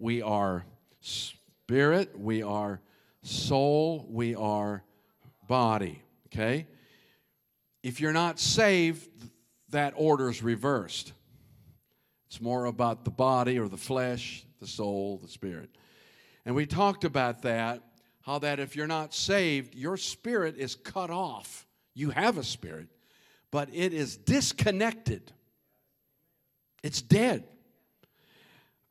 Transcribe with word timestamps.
we 0.00 0.22
are 0.22 0.64
spirit, 1.00 2.18
we 2.18 2.42
are 2.42 2.80
soul, 3.22 4.06
we 4.08 4.34
are 4.34 4.82
body. 5.46 6.02
Okay? 6.26 6.66
If 7.82 8.00
you're 8.00 8.12
not 8.12 8.40
saved, 8.40 9.08
that 9.68 9.92
order 9.96 10.30
is 10.30 10.42
reversed. 10.42 11.12
It's 12.28 12.40
more 12.40 12.64
about 12.64 13.04
the 13.04 13.10
body 13.10 13.58
or 13.58 13.68
the 13.68 13.76
flesh, 13.76 14.44
the 14.58 14.66
soul, 14.66 15.18
the 15.22 15.28
spirit. 15.28 15.70
And 16.46 16.54
we 16.54 16.64
talked 16.64 17.04
about 17.04 17.42
that, 17.42 17.82
how 18.22 18.38
that 18.38 18.58
if 18.58 18.76
you're 18.76 18.86
not 18.86 19.12
saved, 19.12 19.74
your 19.74 19.96
spirit 19.96 20.56
is 20.56 20.74
cut 20.76 21.10
off. 21.10 21.66
You 21.94 22.10
have 22.10 22.38
a 22.38 22.44
spirit, 22.44 22.88
but 23.50 23.68
it 23.72 23.92
is 23.92 24.16
disconnected. 24.16 25.32
It's 26.82 27.02
dead. 27.02 27.44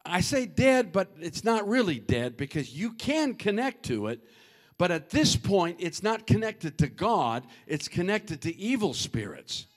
I 0.09 0.21
say 0.21 0.45
dead, 0.45 0.91
but 0.91 1.11
it's 1.19 1.43
not 1.43 1.67
really 1.67 1.99
dead 1.99 2.37
because 2.37 2.73
you 2.73 2.93
can 2.93 3.35
connect 3.35 3.83
to 3.85 4.07
it. 4.07 4.21
But 4.77 4.91
at 4.91 5.09
this 5.09 5.35
point, 5.35 5.77
it's 5.79 6.01
not 6.01 6.25
connected 6.25 6.77
to 6.79 6.87
God, 6.87 7.45
it's 7.67 7.87
connected 7.87 8.41
to 8.43 8.57
evil 8.57 8.93
spirits. 8.93 9.67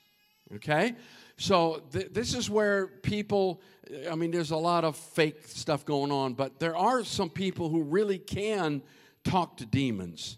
Okay? 0.55 0.95
So 1.37 1.83
th- 1.91 2.09
this 2.11 2.33
is 2.33 2.49
where 2.49 2.87
people, 2.87 3.61
I 4.09 4.15
mean, 4.15 4.31
there's 4.31 4.51
a 4.51 4.57
lot 4.57 4.85
of 4.85 4.95
fake 4.95 5.41
stuff 5.45 5.83
going 5.83 6.11
on, 6.11 6.35
but 6.35 6.59
there 6.59 6.75
are 6.75 7.03
some 7.03 7.29
people 7.29 7.69
who 7.69 7.83
really 7.83 8.17
can 8.17 8.81
talk 9.25 9.57
to 9.57 9.65
demons. 9.65 10.37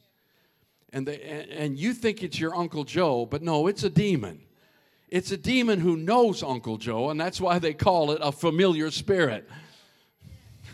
And, 0.92 1.08
they, 1.08 1.48
and 1.52 1.78
you 1.78 1.94
think 1.94 2.24
it's 2.24 2.40
your 2.40 2.56
Uncle 2.56 2.86
Joe, 2.86 3.26
but 3.26 3.44
no, 3.44 3.68
it's 3.68 3.84
a 3.84 3.90
demon. 3.90 4.40
It's 5.10 5.32
a 5.32 5.38
demon 5.38 5.80
who 5.80 5.96
knows 5.96 6.42
Uncle 6.42 6.78
Joe, 6.78 7.10
and 7.10 7.20
that's 7.20 7.40
why 7.40 7.60
they 7.60 7.74
call 7.74 8.12
it 8.12 8.20
a 8.22 8.32
familiar 8.32 8.90
spirit. 8.90 9.48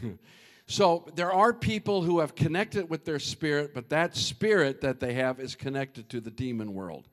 so 0.68 1.08
there 1.16 1.32
are 1.32 1.54
people 1.54 2.02
who 2.02 2.20
have 2.20 2.36
connected 2.36 2.90
with 2.90 3.06
their 3.06 3.20
spirit, 3.20 3.74
but 3.74 3.90
that 3.90 4.16
spirit 4.16 4.82
that 4.82 5.00
they 5.00 5.14
have 5.14 5.40
is 5.40 5.56
connected 5.56 6.10
to 6.10 6.22
the 6.22 6.32
demon 6.32 6.74
world. 6.74 7.08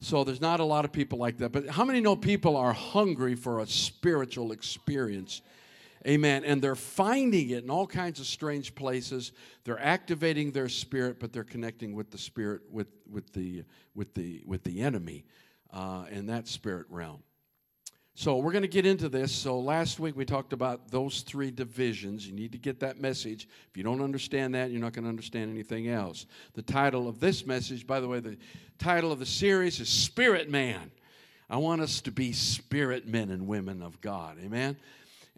So 0.00 0.24
there's 0.24 0.40
not 0.40 0.60
a 0.60 0.64
lot 0.64 0.84
of 0.84 0.92
people 0.92 1.18
like 1.18 1.38
that. 1.38 1.52
But 1.52 1.68
how 1.68 1.84
many 1.84 2.00
know 2.00 2.16
people 2.16 2.56
are 2.56 2.72
hungry 2.72 3.34
for 3.34 3.60
a 3.60 3.66
spiritual 3.66 4.50
experience? 4.52 5.42
Amen. 6.06 6.44
And 6.44 6.62
they're 6.62 6.74
finding 6.74 7.50
it 7.50 7.64
in 7.64 7.70
all 7.70 7.86
kinds 7.86 8.20
of 8.20 8.26
strange 8.26 8.74
places. 8.74 9.32
They're 9.64 9.80
activating 9.80 10.52
their 10.52 10.70
spirit, 10.70 11.20
but 11.20 11.32
they're 11.32 11.44
connecting 11.44 11.94
with 11.94 12.10
the 12.10 12.16
spirit, 12.16 12.62
with, 12.70 12.88
with, 13.10 13.30
the, 13.34 13.64
with, 13.94 14.14
the, 14.14 14.42
with 14.46 14.64
the 14.64 14.80
enemy 14.80 15.26
uh, 15.70 16.06
in 16.10 16.26
that 16.26 16.48
spirit 16.48 16.86
realm. 16.88 17.22
So 18.20 18.36
we're 18.36 18.52
going 18.52 18.60
to 18.60 18.68
get 18.68 18.84
into 18.84 19.08
this. 19.08 19.32
So 19.32 19.58
last 19.58 19.98
week 19.98 20.14
we 20.14 20.26
talked 20.26 20.52
about 20.52 20.90
those 20.90 21.22
three 21.22 21.50
divisions. 21.50 22.26
You 22.26 22.34
need 22.34 22.52
to 22.52 22.58
get 22.58 22.80
that 22.80 23.00
message. 23.00 23.48
If 23.70 23.78
you 23.78 23.82
don't 23.82 24.02
understand 24.02 24.54
that, 24.54 24.70
you're 24.70 24.78
not 24.82 24.92
going 24.92 25.04
to 25.04 25.08
understand 25.08 25.50
anything 25.50 25.88
else. 25.88 26.26
The 26.52 26.60
title 26.60 27.08
of 27.08 27.18
this 27.18 27.46
message, 27.46 27.86
by 27.86 27.98
the 27.98 28.08
way, 28.08 28.20
the 28.20 28.36
title 28.78 29.10
of 29.10 29.20
the 29.20 29.24
series 29.24 29.80
is 29.80 29.88
Spirit 29.88 30.50
Man. 30.50 30.90
I 31.48 31.56
want 31.56 31.80
us 31.80 32.02
to 32.02 32.10
be 32.10 32.32
spirit 32.32 33.08
men 33.08 33.30
and 33.30 33.46
women 33.46 33.80
of 33.80 34.02
God. 34.02 34.36
Amen. 34.44 34.76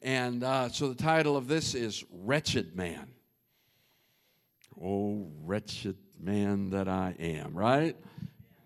And 0.03 0.42
uh, 0.42 0.69
so 0.70 0.88
the 0.88 1.00
title 1.00 1.36
of 1.36 1.47
this 1.47 1.77
is 1.77 2.03
Wretched 2.10 2.75
Man. 2.75 3.06
Oh, 4.83 5.30
wretched 5.44 5.98
man 6.19 6.70
that 6.70 6.88
I 6.88 7.14
am, 7.20 7.55
right? 7.55 7.94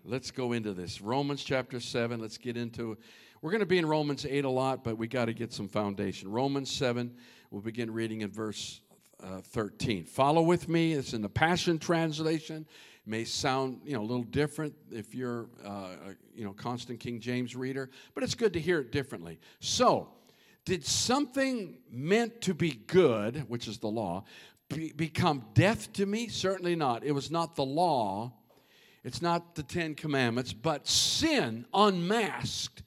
Let's 0.03 0.31
go 0.31 0.53
into 0.53 0.73
this. 0.73 1.01
Romans 1.01 1.43
chapter 1.43 1.79
7. 1.79 2.19
Let's 2.19 2.39
get 2.39 2.57
into 2.57 2.97
we're 3.41 3.51
going 3.51 3.59
to 3.59 3.67
be 3.67 3.77
in 3.77 3.85
Romans 3.85 4.25
8 4.25 4.45
a 4.45 4.49
lot, 4.49 4.83
but 4.83 4.97
we 4.97 5.07
got 5.07 5.25
to 5.25 5.33
get 5.33 5.53
some 5.53 5.67
foundation. 5.67 6.31
Romans 6.31 6.71
7, 6.71 7.13
we'll 7.51 7.61
begin 7.61 7.91
reading 7.91 8.21
in 8.21 8.31
verse 8.31 8.81
uh, 9.23 9.41
13. 9.41 10.05
Follow 10.05 10.41
with 10.41 10.67
me. 10.67 10.93
It's 10.93 11.13
in 11.13 11.21
the 11.21 11.29
Passion 11.29 11.77
Translation. 11.77 12.65
It 13.05 13.09
may 13.09 13.23
sound 13.23 13.81
you 13.85 13.93
know 13.93 14.01
a 14.01 14.05
little 14.05 14.23
different 14.23 14.73
if 14.91 15.13
you're 15.13 15.49
uh, 15.63 15.89
you 16.35 16.45
know 16.45 16.53
constant 16.53 16.99
King 16.99 17.19
James 17.19 17.55
reader, 17.55 17.89
but 18.13 18.23
it's 18.23 18.35
good 18.35 18.53
to 18.53 18.59
hear 18.59 18.79
it 18.79 18.91
differently. 18.91 19.39
So, 19.59 20.09
did 20.65 20.85
something 20.85 21.77
meant 21.91 22.41
to 22.41 22.53
be 22.53 22.71
good, 22.87 23.45
which 23.47 23.67
is 23.67 23.77
the 23.77 23.87
law, 23.87 24.25
be, 24.69 24.91
become 24.93 25.45
death 25.53 25.93
to 25.93 26.05
me? 26.05 26.27
Certainly 26.27 26.75
not. 26.75 27.03
It 27.03 27.11
was 27.11 27.31
not 27.31 27.55
the 27.55 27.65
law. 27.65 28.33
It's 29.03 29.21
not 29.21 29.55
the 29.55 29.63
Ten 29.63 29.95
Commandments, 29.95 30.53
but 30.53 30.85
sin 30.87 31.65
unmasked 31.73 32.83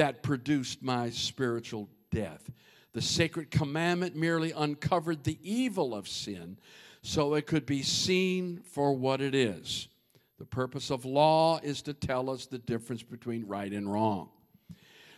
that 0.00 0.22
produced 0.22 0.82
my 0.82 1.10
spiritual 1.10 1.86
death. 2.10 2.50
The 2.94 3.02
sacred 3.02 3.50
commandment 3.50 4.16
merely 4.16 4.50
uncovered 4.50 5.24
the 5.24 5.38
evil 5.42 5.94
of 5.94 6.08
sin 6.08 6.56
so 7.02 7.34
it 7.34 7.46
could 7.46 7.66
be 7.66 7.82
seen 7.82 8.62
for 8.64 8.94
what 8.94 9.20
it 9.20 9.34
is. 9.34 9.88
The 10.38 10.46
purpose 10.46 10.90
of 10.90 11.04
law 11.04 11.60
is 11.62 11.82
to 11.82 11.92
tell 11.92 12.30
us 12.30 12.46
the 12.46 12.56
difference 12.56 13.02
between 13.02 13.46
right 13.46 13.70
and 13.70 13.92
wrong. 13.92 14.30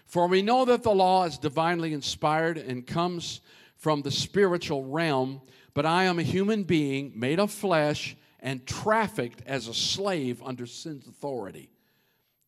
For 0.04 0.26
we 0.26 0.42
know 0.42 0.64
that 0.64 0.82
the 0.82 0.90
law 0.90 1.26
is 1.26 1.38
divinely 1.38 1.92
inspired 1.92 2.58
and 2.58 2.84
comes 2.84 3.40
from 3.76 4.02
the 4.02 4.10
spiritual 4.10 4.82
realm, 4.86 5.42
but 5.74 5.86
I 5.86 6.06
am 6.06 6.18
a 6.18 6.24
human 6.24 6.64
being 6.64 7.12
made 7.14 7.38
of 7.38 7.52
flesh 7.52 8.16
and 8.40 8.66
trafficked 8.66 9.42
as 9.46 9.68
a 9.68 9.74
slave 9.74 10.42
under 10.42 10.66
sin's 10.66 11.06
authority. 11.06 11.70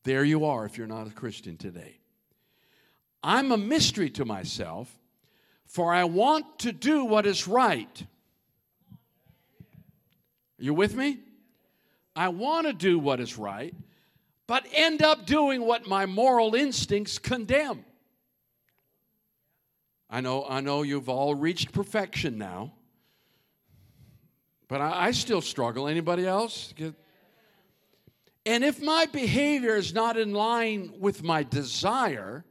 There 0.03 0.25
you 0.25 0.45
are 0.47 0.67
if 0.67 0.77
you're 0.77 0.89
not 0.89 1.07
a 1.07 1.13
Christian 1.13 1.57
today. 1.57 2.01
I'm 3.25 3.53
a 3.53 3.57
mystery 3.57 4.11
to 4.11 4.27
myself, 4.27 4.95
for 5.67 5.95
I 5.95 6.05
want 6.05 6.59
to 6.61 6.73
do 6.73 7.07
what 7.07 7.25
is 7.25 7.49
right. 7.49 8.07
You 10.59 10.75
with 10.75 10.95
me? 10.95 11.21
I 12.15 12.29
want 12.29 12.67
to 12.67 12.75
do 12.75 12.99
what 12.99 13.21
is 13.21 13.39
right, 13.39 13.75
but 14.47 14.67
end 14.73 15.03
up 15.03 15.25
doing 15.25 15.63
what 15.63 15.89
my 15.89 16.05
moral 16.05 16.55
instincts 16.55 17.19
condemn. 17.19 17.85
I 20.11 20.21
know, 20.21 20.47
I 20.47 20.61
know 20.61 20.83
you've 20.83 21.09
all 21.09 21.35
reached 21.35 21.73
perfection 21.73 22.37
now, 22.37 22.75
but 24.69 24.83
I, 24.83 25.07
I 25.07 25.11
still 25.13 25.41
struggle. 25.41 25.89
Anybody 25.89 26.27
else? 26.27 26.75
And 28.45 28.63
if 28.63 28.83
my 28.83 29.07
behavior 29.07 29.77
is 29.77 29.95
not 29.95 30.19
in 30.19 30.35
line 30.35 30.93
with 31.01 31.23
my 31.23 31.43
desire, 31.43 32.45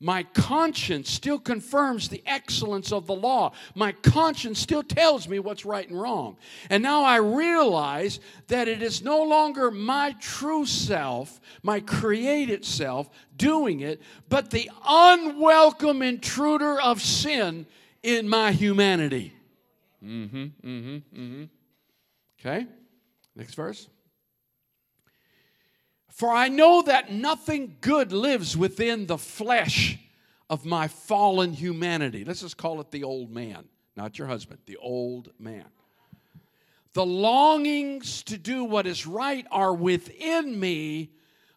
my 0.00 0.24
conscience 0.34 1.10
still 1.10 1.38
confirms 1.38 2.08
the 2.08 2.22
excellence 2.26 2.92
of 2.92 3.06
the 3.06 3.14
law. 3.14 3.52
My 3.74 3.92
conscience 3.92 4.58
still 4.58 4.82
tells 4.82 5.26
me 5.26 5.38
what's 5.38 5.64
right 5.64 5.88
and 5.88 5.98
wrong. 5.98 6.36
And 6.68 6.82
now 6.82 7.02
I 7.02 7.16
realize 7.16 8.20
that 8.48 8.68
it 8.68 8.82
is 8.82 9.02
no 9.02 9.22
longer 9.22 9.70
my 9.70 10.14
true 10.20 10.66
self, 10.66 11.40
my 11.62 11.80
created 11.80 12.64
self, 12.64 13.08
doing 13.36 13.80
it, 13.80 14.02
but 14.28 14.50
the 14.50 14.70
unwelcome 14.86 16.02
intruder 16.02 16.78
of 16.80 17.00
sin 17.00 17.66
in 18.02 18.28
my 18.28 18.52
humanity. 18.52 19.32
Mm 20.04 20.30
hmm, 20.30 20.36
mm 20.36 20.52
hmm, 20.62 20.96
mm 20.96 21.02
hmm. 21.12 21.44
Okay, 22.38 22.66
next 23.34 23.54
verse. 23.54 23.88
For 26.16 26.30
I 26.30 26.48
know 26.48 26.80
that 26.80 27.12
nothing 27.12 27.76
good 27.82 28.10
lives 28.10 28.56
within 28.56 29.04
the 29.04 29.18
flesh 29.18 29.98
of 30.48 30.64
my 30.64 30.88
fallen 30.88 31.52
humanity. 31.52 32.24
Let's 32.24 32.40
just 32.40 32.56
call 32.56 32.80
it 32.80 32.90
the 32.90 33.04
old 33.04 33.30
man, 33.30 33.66
not 33.98 34.18
your 34.18 34.26
husband, 34.26 34.60
the 34.64 34.78
old 34.78 35.28
man. 35.38 35.66
The 36.94 37.04
longings 37.04 38.22
to 38.22 38.38
do 38.38 38.64
what 38.64 38.86
is 38.86 39.06
right 39.06 39.46
are 39.50 39.74
within 39.74 40.58
me, 40.58 41.10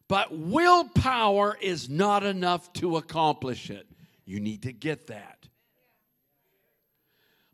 but 0.09 0.37
willpower 0.37 1.57
is 1.61 1.87
not 1.87 2.25
enough 2.25 2.73
to 2.73 2.97
accomplish 2.97 3.69
it. 3.69 3.87
You 4.25 4.41
need 4.41 4.63
to 4.63 4.73
get 4.73 5.07
that. 5.07 5.47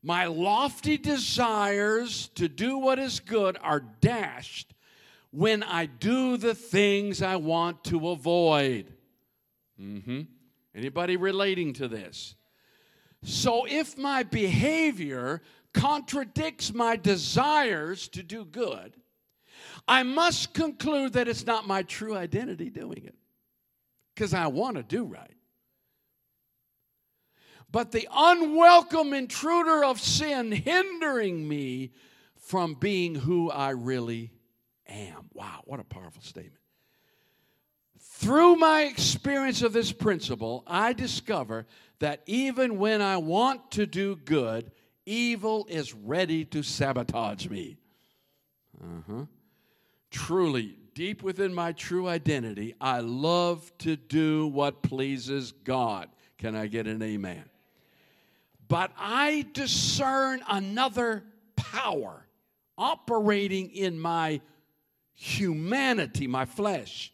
My 0.02 0.26
lofty 0.26 0.98
desires 0.98 2.30
to 2.30 2.48
do 2.48 2.80
what 2.80 2.98
is 2.98 3.20
good 3.20 3.60
are 3.62 3.82
dashed 4.02 4.75
when 5.36 5.64
I 5.64 5.86
do 5.86 6.38
the 6.38 6.56
things 6.56 7.22
I 7.22 7.36
want 7.36 7.84
to 7.86 8.10
avoid. 8.10 8.94
Mm-hmm. 9.80 10.22
Anybody 10.74 11.18
relating 11.18 11.74
to 11.74 11.90
this? 11.90 12.36
So 13.22 13.66
if 13.68 13.98
my 13.98 14.24
behavior 14.24 15.42
contradicts 15.74 16.74
my 16.74 16.96
desires 16.96 18.08
to 18.10 18.24
do 18.24 18.46
good, 18.46 18.96
I 19.90 20.04
must 20.04 20.54
conclude 20.54 21.14
that 21.14 21.28
it's 21.28 21.46
not 21.46 21.68
my 21.68 21.84
true 21.84 22.16
identity 22.16 22.70
doing 22.70 23.04
it 23.06 23.16
because 24.14 24.34
I 24.34 24.48
want 24.48 24.78
to 24.78 24.84
do 24.84 25.04
right. 25.04 25.36
But 27.70 27.92
the 27.92 28.08
unwelcome 28.10 29.14
intruder 29.14 29.84
of 29.84 30.00
sin 30.00 30.54
hindering 30.54 31.46
me 31.46 31.92
from 32.38 32.76
being 32.76 33.16
who 33.16 33.52
I 33.52 33.72
really 33.72 34.32
am. 34.88 35.30
Wow, 35.34 35.62
what 35.66 35.80
a 35.80 35.84
powerful 35.84 36.22
statement. 36.22 36.60
Through 38.00 38.56
my 38.56 38.84
experience 38.84 39.62
of 39.62 39.74
this 39.74 39.92
principle, 39.92 40.64
I 40.66 40.94
discover 40.94 41.66
that 42.00 42.22
even 42.26 42.78
when 42.78 43.02
I 43.02 43.18
want 43.18 43.72
to 43.72 43.86
do 43.86 44.16
good, 44.16 44.72
evil 45.06 45.66
is 45.70 45.94
ready 45.94 46.46
to 46.46 46.64
sabotage 46.64 47.48
me. 47.48 47.78
Uh-huh. 48.82 49.26
Truly, 50.12 50.78
deep 50.94 51.24
within 51.24 51.54
my 51.54 51.74
true 51.74 52.08
identity, 52.08 52.74
I 52.80 53.02
love 53.02 53.72
to 53.80 53.96
do 53.96 54.48
what 54.48 54.82
pleases 54.82 55.52
God. 55.52 56.10
Can 56.38 56.56
I 56.56 56.68
get 56.68 56.88
an 56.88 57.02
amen? 57.02 57.44
But 58.68 58.92
I 58.98 59.46
discern 59.54 60.42
another 60.50 61.24
power 61.56 62.26
operating 62.78 63.70
in 63.72 64.00
my 64.00 64.42
humanity, 65.16 66.28
my 66.28 66.46
flesh, 66.46 67.12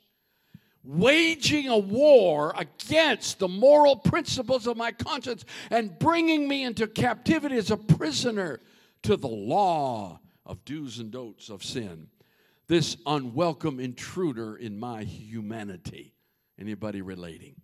waging 0.84 1.70
a 1.70 1.78
war 1.78 2.54
against 2.58 3.40
the 3.40 3.48
moral 3.48 3.96
principles 3.96 4.68
of 4.68 4.76
my 4.76 4.92
conscience 4.92 5.46
and 5.70 5.98
bringing 6.00 6.48
me 6.48 6.64
into 6.64 6.88
captivity 6.88 7.56
as 7.56 7.72
a 7.72 7.78
prisoner 7.78 8.60
to 9.04 9.16
the 9.16 9.28
law 9.28 10.20
of 10.46 10.64
do's 10.66 11.00
and 11.00 11.12
don'ts 11.12 11.50
of 11.50 11.64
sin. 11.64 12.08
This 12.68 12.98
unwelcome 13.06 13.80
intruder 13.80 14.56
in 14.56 14.80
my 14.80 15.04
humanity. 15.04 16.14
Anybody 16.60 17.02
relating? 17.02 17.56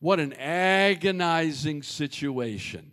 What 0.00 0.20
an 0.20 0.34
agonizing 0.34 1.82
situation. 1.82 2.92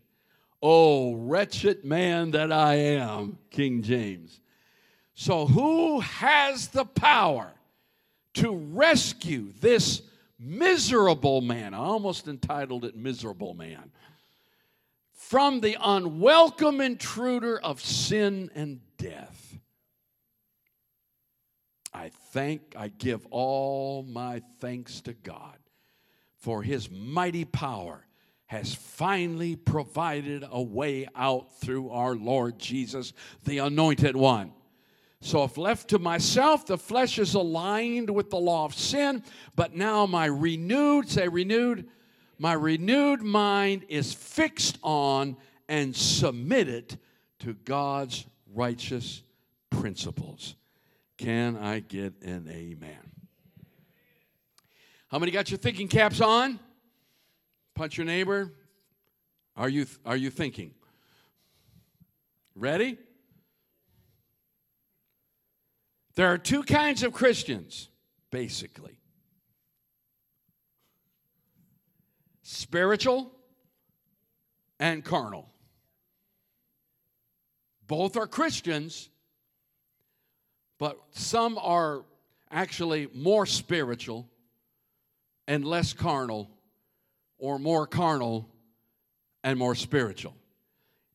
Oh, 0.61 1.13
wretched 1.15 1.83
man 1.83 2.31
that 2.31 2.51
I 2.51 2.75
am, 2.75 3.37
King 3.51 3.81
James. 3.81 4.39
So, 5.15 5.45
who 5.45 5.99
has 5.99 6.69
the 6.69 6.85
power 6.85 7.51
to 8.35 8.55
rescue 8.55 9.51
this 9.59 10.01
miserable 10.39 11.41
man? 11.41 11.73
I 11.73 11.77
almost 11.77 12.27
entitled 12.27 12.85
it 12.85 12.95
Miserable 12.95 13.53
Man. 13.53 13.91
From 15.11 15.61
the 15.61 15.77
unwelcome 15.81 16.81
intruder 16.81 17.59
of 17.59 17.81
sin 17.81 18.49
and 18.55 18.81
death. 18.97 19.57
I 21.93 22.09
thank, 22.31 22.73
I 22.75 22.87
give 22.87 23.25
all 23.29 24.03
my 24.03 24.41
thanks 24.59 25.01
to 25.01 25.13
God 25.13 25.57
for 26.43 26.61
his 26.61 26.91
mighty 26.91 27.45
power 27.45 28.05
has 28.47 28.75
finally 28.75 29.55
provided 29.55 30.43
a 30.51 30.61
way 30.61 31.07
out 31.15 31.57
through 31.61 31.89
our 31.89 32.15
Lord 32.15 32.59
Jesus, 32.59 33.13
the 33.45 33.59
anointed 33.59 34.17
one. 34.17 34.51
So, 35.23 35.45
if 35.45 35.57
left 35.57 35.87
to 35.91 35.99
myself, 35.99 36.65
the 36.65 36.77
flesh 36.77 37.17
is 37.17 37.33
aligned 37.33 38.09
with 38.09 38.29
the 38.29 38.35
law 38.35 38.65
of 38.65 38.73
sin, 38.73 39.23
but 39.55 39.73
now 39.73 40.05
my 40.05 40.25
renewed, 40.25 41.07
say 41.09 41.29
renewed, 41.29 41.87
my 42.37 42.51
renewed 42.51 43.21
mind 43.21 43.85
is 43.87 44.13
fixed 44.13 44.79
on 44.83 45.37
and 45.69 45.95
submitted 45.95 46.99
to 47.39 47.53
God's 47.53 48.25
righteous 48.53 49.23
principles. 49.69 50.55
Can 51.17 51.55
I 51.55 51.79
get 51.79 52.21
an 52.21 52.49
amen? 52.51 52.99
How 55.07 55.19
many 55.19 55.31
got 55.31 55.49
your 55.49 55.57
thinking 55.57 55.87
caps 55.87 56.19
on? 56.19 56.59
Punch 57.75 57.97
your 57.97 58.05
neighbor. 58.05 58.51
Are 59.55 59.69
you, 59.69 59.85
are 60.05 60.17
you 60.17 60.29
thinking? 60.29 60.73
Ready? 62.55 62.97
There 66.15 66.27
are 66.27 66.37
two 66.37 66.63
kinds 66.63 67.03
of 67.03 67.13
Christians, 67.13 67.89
basically 68.31 68.99
spiritual 72.43 73.31
and 74.79 75.03
carnal. 75.03 75.49
Both 77.87 78.15
are 78.15 78.27
Christians, 78.27 79.09
but 80.77 80.99
some 81.11 81.57
are 81.57 82.03
actually 82.51 83.07
more 83.13 83.45
spiritual 83.45 84.29
and 85.47 85.65
less 85.65 85.93
carnal 85.93 86.49
or 87.37 87.59
more 87.59 87.87
carnal 87.87 88.49
and 89.43 89.57
more 89.57 89.75
spiritual. 89.75 90.35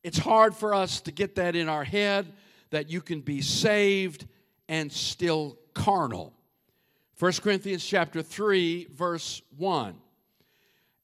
It's 0.03 0.19
hard 0.19 0.55
for 0.55 0.75
us 0.75 1.01
to 1.03 1.13
get 1.13 1.37
that 1.37 1.57
in 1.57 1.69
our 1.69 1.85
head 1.85 2.33
that 2.71 2.91
you 2.91 3.01
can 3.01 3.21
be 3.21 3.41
saved 3.41 4.27
and 4.69 4.93
still 4.93 5.59
carnal. 5.75 6.35
1 7.19 7.33
Corinthians 7.43 7.85
chapter 7.85 8.23
3 8.23 8.89
verse 8.93 9.43
1. 9.57 9.95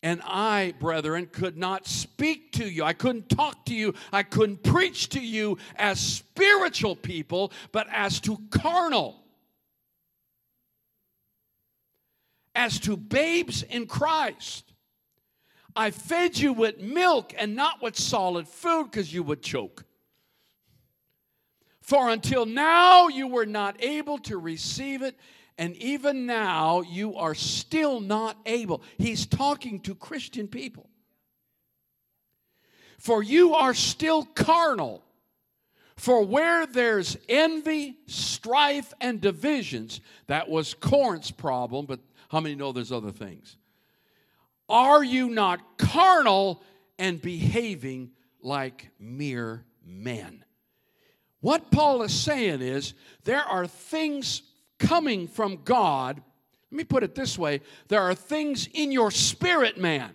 And 0.02 0.20
I, 0.22 0.74
brethren, 0.78 1.30
could 1.32 1.56
not 1.56 1.86
speak 1.86 2.52
to 2.52 2.70
you. 2.70 2.84
I 2.84 2.92
couldn't 2.92 3.30
talk 3.30 3.64
to 3.66 3.74
you. 3.74 3.94
I 4.12 4.22
couldn't 4.22 4.62
preach 4.62 5.08
to 5.10 5.20
you 5.20 5.56
as 5.76 5.98
spiritual 5.98 6.94
people, 6.94 7.52
but 7.72 7.86
as 7.90 8.20
to 8.20 8.36
carnal. 8.50 9.24
As 12.54 12.78
to 12.80 12.98
babes 12.98 13.62
in 13.62 13.86
Christ. 13.86 14.74
I 15.74 15.90
fed 15.90 16.36
you 16.36 16.52
with 16.52 16.80
milk 16.80 17.32
and 17.38 17.56
not 17.56 17.82
with 17.82 17.98
solid 17.98 18.46
food 18.46 18.90
because 18.90 19.12
you 19.12 19.22
would 19.22 19.42
choke. 19.42 19.84
For 21.84 22.08
until 22.08 22.46
now 22.46 23.08
you 23.08 23.28
were 23.28 23.44
not 23.44 23.76
able 23.84 24.16
to 24.20 24.38
receive 24.38 25.02
it, 25.02 25.18
and 25.58 25.76
even 25.76 26.24
now 26.24 26.80
you 26.80 27.14
are 27.16 27.34
still 27.34 28.00
not 28.00 28.38
able. 28.46 28.82
He's 28.96 29.26
talking 29.26 29.80
to 29.80 29.94
Christian 29.94 30.48
people. 30.48 30.88
For 32.98 33.22
you 33.22 33.54
are 33.54 33.74
still 33.74 34.24
carnal. 34.24 35.04
For 35.96 36.24
where 36.24 36.64
there's 36.64 37.18
envy, 37.28 37.98
strife, 38.06 38.94
and 38.98 39.20
divisions, 39.20 40.00
that 40.26 40.48
was 40.48 40.72
Corinth's 40.72 41.30
problem, 41.30 41.84
but 41.84 42.00
how 42.30 42.40
many 42.40 42.54
know 42.54 42.72
there's 42.72 42.92
other 42.92 43.12
things? 43.12 43.58
Are 44.70 45.04
you 45.04 45.28
not 45.28 45.76
carnal 45.76 46.62
and 46.98 47.20
behaving 47.20 48.12
like 48.40 48.88
mere 48.98 49.66
men? 49.84 50.44
What 51.44 51.70
Paul 51.70 52.00
is 52.00 52.14
saying 52.14 52.62
is 52.62 52.94
there 53.24 53.44
are 53.44 53.66
things 53.66 54.40
coming 54.78 55.28
from 55.28 55.58
God. 55.62 56.22
Let 56.70 56.76
me 56.78 56.84
put 56.84 57.02
it 57.02 57.14
this 57.14 57.38
way 57.38 57.60
there 57.88 58.00
are 58.00 58.14
things 58.14 58.66
in 58.72 58.90
your 58.90 59.10
spirit, 59.10 59.76
man, 59.76 60.14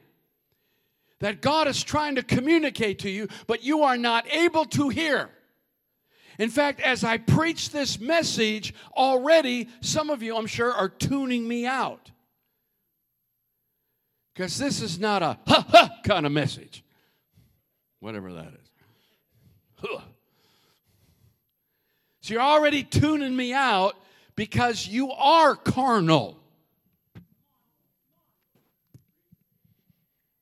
that 1.19 1.39
God 1.39 1.67
is 1.67 1.83
trying 1.83 2.15
to 2.15 2.23
communicate 2.23 2.97
to 2.99 3.11
you, 3.11 3.27
but 3.45 3.63
you 3.63 3.83
are 3.83 3.95
not 3.95 4.25
able 4.33 4.65
to 4.65 4.89
hear. 4.89 5.29
In 6.39 6.49
fact, 6.49 6.81
as 6.81 7.03
I 7.03 7.19
preach 7.19 7.69
this 7.69 7.99
message, 7.99 8.73
already 8.97 9.69
some 9.81 10.09
of 10.09 10.23
you, 10.23 10.35
I'm 10.35 10.47
sure, 10.47 10.73
are 10.73 10.89
tuning 10.89 11.47
me 11.47 11.67
out. 11.67 12.09
Because 14.33 14.57
this 14.57 14.81
is 14.81 14.97
not 14.97 15.21
a 15.21 15.37
ha 15.45 15.63
ha 15.69 15.89
kind 16.03 16.25
of 16.25 16.31
message. 16.31 16.83
Whatever 17.99 18.33
that 18.33 18.47
is. 18.47 18.71
Huh. 19.75 20.01
So 22.29 22.35
you're 22.35 22.43
already 22.43 22.83
tuning 22.83 23.35
me 23.35 23.53
out 23.53 23.95
because 24.35 24.87
you 24.87 25.11
are 25.11 25.55
carnal. 25.55 26.37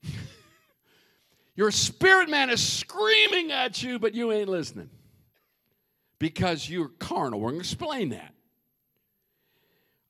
Your 1.56 1.72
spirit 1.72 2.30
man 2.30 2.50
is 2.50 2.62
screaming 2.62 3.54
at 3.54 3.82
you, 3.82 4.00
but 4.00 4.14
you 4.14 4.34
ain't 4.34 4.50
listening 4.50 4.90
because 6.20 6.70
you're 6.70 6.90
carnal. 6.90 7.40
We're 7.40 7.52
going 7.52 7.62
to 7.62 7.66
explain 7.66 8.10
that. 8.10 8.34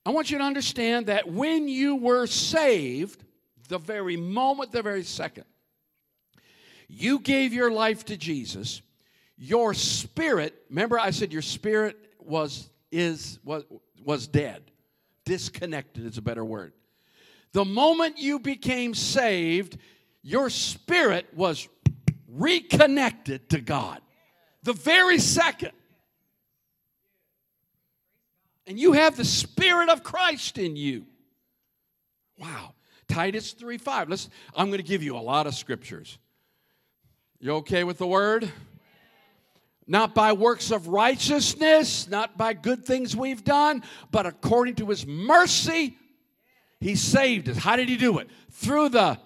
I 0.04 0.10
want 0.10 0.32
you 0.32 0.38
to 0.38 0.44
understand 0.44 1.06
that 1.06 1.30
when 1.30 1.68
you 1.68 1.94
were 1.94 2.26
saved, 2.26 3.22
the 3.68 3.78
very 3.78 4.16
moment, 4.16 4.72
the 4.72 4.82
very 4.82 5.04
second, 5.04 5.44
you 6.88 7.20
gave 7.20 7.52
your 7.52 7.70
life 7.70 8.04
to 8.06 8.16
Jesus, 8.16 8.82
your 9.38 9.72
spirit, 9.72 10.54
remember 10.68 10.98
I 10.98 11.10
said 11.10 11.32
your 11.32 11.42
spirit 11.42 11.96
was 12.18 12.68
is 12.90 13.38
was 13.44 13.64
was 14.04 14.26
dead. 14.26 14.62
Disconnected 15.24 16.04
is 16.04 16.18
a 16.18 16.22
better 16.22 16.44
word. 16.44 16.72
The 17.52 17.64
moment 17.64 18.18
you 18.18 18.38
became 18.40 18.94
saved, 18.94 19.78
your 20.22 20.50
spirit 20.50 21.26
was 21.34 21.68
reconnected 22.28 23.48
to 23.50 23.60
God. 23.60 24.00
The 24.64 24.72
very 24.72 25.18
second. 25.18 25.72
And 28.66 28.78
you 28.78 28.92
have 28.92 29.16
the 29.16 29.24
spirit 29.24 29.88
of 29.88 30.02
Christ 30.02 30.58
in 30.58 30.76
you. 30.76 31.06
Wow. 32.38 32.74
Titus 33.08 33.52
3 33.52 33.78
5. 33.78 34.10
Let's, 34.10 34.28
I'm 34.54 34.66
going 34.66 34.78
to 34.78 34.86
give 34.86 35.02
you 35.02 35.16
a 35.16 35.20
lot 35.20 35.46
of 35.46 35.54
scriptures. 35.54 36.18
You 37.40 37.52
okay 37.56 37.84
with 37.84 37.98
the 37.98 38.06
word? 38.06 38.52
Not 39.90 40.14
by 40.14 40.34
works 40.34 40.70
of 40.70 40.86
righteousness, 40.88 42.06
not 42.08 42.36
by 42.36 42.52
good 42.52 42.84
things 42.84 43.16
we've 43.16 43.42
done, 43.42 43.82
but 44.10 44.26
according 44.26 44.74
to 44.76 44.86
his 44.86 45.06
mercy, 45.06 45.96
He 46.78 46.94
saved 46.94 47.48
us. 47.48 47.56
How 47.56 47.76
did 47.76 47.88
He 47.88 47.96
do 47.96 48.18
it? 48.18 48.28
Through 48.50 48.90
the 48.90 49.18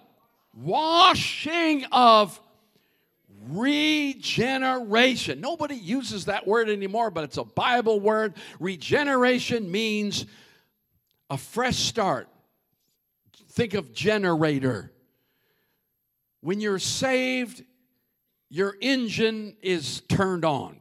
washing 0.54 1.84
of 1.90 2.40
regeneration. 3.48 5.40
Nobody 5.40 5.74
uses 5.74 6.26
that 6.26 6.46
word 6.46 6.68
anymore, 6.68 7.10
but 7.10 7.24
it's 7.24 7.38
a 7.38 7.44
Bible 7.44 7.98
word. 7.98 8.34
Regeneration 8.60 9.68
means 9.68 10.26
a 11.28 11.36
fresh 11.36 11.76
start. 11.76 12.28
Think 13.50 13.74
of 13.74 13.92
generator. 13.92 14.92
When 16.40 16.60
you're 16.60 16.78
saved, 16.78 17.64
your 18.52 18.76
engine 18.82 19.56
is 19.62 20.02
turned 20.10 20.44
on. 20.44 20.78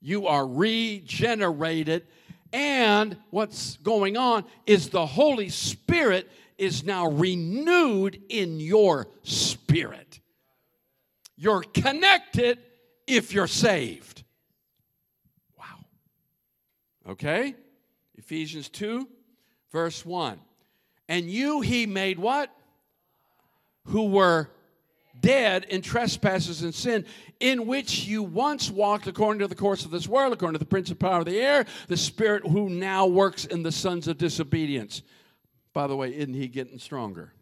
You 0.00 0.28
are 0.28 0.46
regenerated. 0.46 2.06
And 2.54 3.18
what's 3.28 3.76
going 3.76 4.16
on 4.16 4.46
is 4.64 4.88
the 4.88 5.04
Holy 5.04 5.50
Spirit 5.50 6.30
is 6.56 6.84
now 6.84 7.06
renewed 7.08 8.18
in 8.30 8.60
your 8.60 9.08
spirit. 9.24 10.20
You're 11.36 11.64
connected 11.64 12.58
if 13.06 13.34
you're 13.34 13.46
saved. 13.46 14.24
Wow. 15.58 15.84
Okay? 17.10 17.54
Ephesians 18.16 18.70
2, 18.70 19.06
verse 19.70 20.06
1. 20.06 20.40
And 21.10 21.28
you 21.28 21.60
he 21.60 21.84
made 21.84 22.18
what? 22.18 22.50
Who 23.84 24.06
were 24.08 24.48
dead 25.20 25.64
in 25.64 25.82
trespasses 25.82 26.62
and 26.62 26.74
sin, 26.74 27.04
in 27.40 27.66
which 27.66 28.04
you 28.04 28.22
once 28.22 28.70
walked 28.70 29.06
according 29.06 29.40
to 29.40 29.48
the 29.48 29.54
course 29.54 29.84
of 29.84 29.90
this 29.90 30.08
world, 30.08 30.32
according 30.32 30.54
to 30.54 30.58
the 30.58 30.64
prince 30.64 30.90
of 30.90 30.98
power 30.98 31.20
of 31.20 31.26
the 31.26 31.40
air, 31.40 31.66
the 31.88 31.96
spirit 31.96 32.46
who 32.46 32.68
now 32.68 33.06
works 33.06 33.44
in 33.44 33.62
the 33.62 33.72
sons 33.72 34.08
of 34.08 34.18
disobedience. 34.18 35.02
By 35.72 35.86
the 35.86 35.96
way, 35.96 36.14
isn't 36.14 36.34
he 36.34 36.48
getting 36.48 36.78
stronger? 36.78 37.32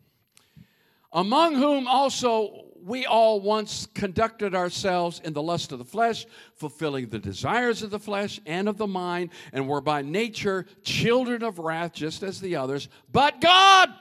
Among 1.12 1.54
whom 1.54 1.88
also 1.88 2.66
we 2.85 3.06
all 3.06 3.40
once 3.40 3.87
conducted 3.94 4.54
ourselves 4.54 5.20
in 5.25 5.32
the 5.32 5.42
lust 5.42 5.73
of 5.73 5.78
the 5.78 5.85
flesh, 5.85 6.26
fulfilling 6.54 7.08
the 7.08 7.18
desires 7.18 7.82
of 7.82 7.90
the 7.90 7.99
flesh 7.99 8.40
and 8.47 8.68
of 8.68 8.76
the 8.76 8.87
mind, 8.87 9.30
and 9.52 9.66
were 9.68 9.80
by 9.80 10.02
nature 10.02 10.66
children 10.82 11.42
of 11.42 11.58
wrath, 11.58 11.92
just 11.92 12.23
as 12.23 12.40
the 12.40 12.56
others. 12.56 12.88
But 13.11 13.40
God, 13.40 13.92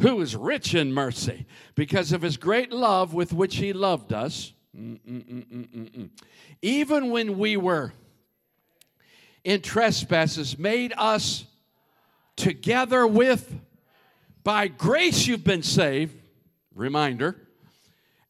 who 0.00 0.20
is 0.20 0.36
rich 0.36 0.74
in 0.74 0.92
mercy, 0.92 1.46
because 1.74 2.12
of 2.12 2.22
his 2.22 2.36
great 2.36 2.72
love 2.72 3.14
with 3.14 3.32
which 3.32 3.56
he 3.56 3.72
loved 3.72 4.12
us, 4.12 4.52
even 6.62 7.10
when 7.10 7.38
we 7.38 7.56
were 7.56 7.92
in 9.44 9.60
trespasses, 9.60 10.58
made 10.58 10.92
us 10.96 11.44
together 12.36 13.06
with, 13.06 13.58
by 14.44 14.68
grace 14.68 15.26
you've 15.26 15.44
been 15.44 15.62
saved, 15.62 16.14
reminder 16.74 17.36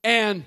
and 0.02 0.44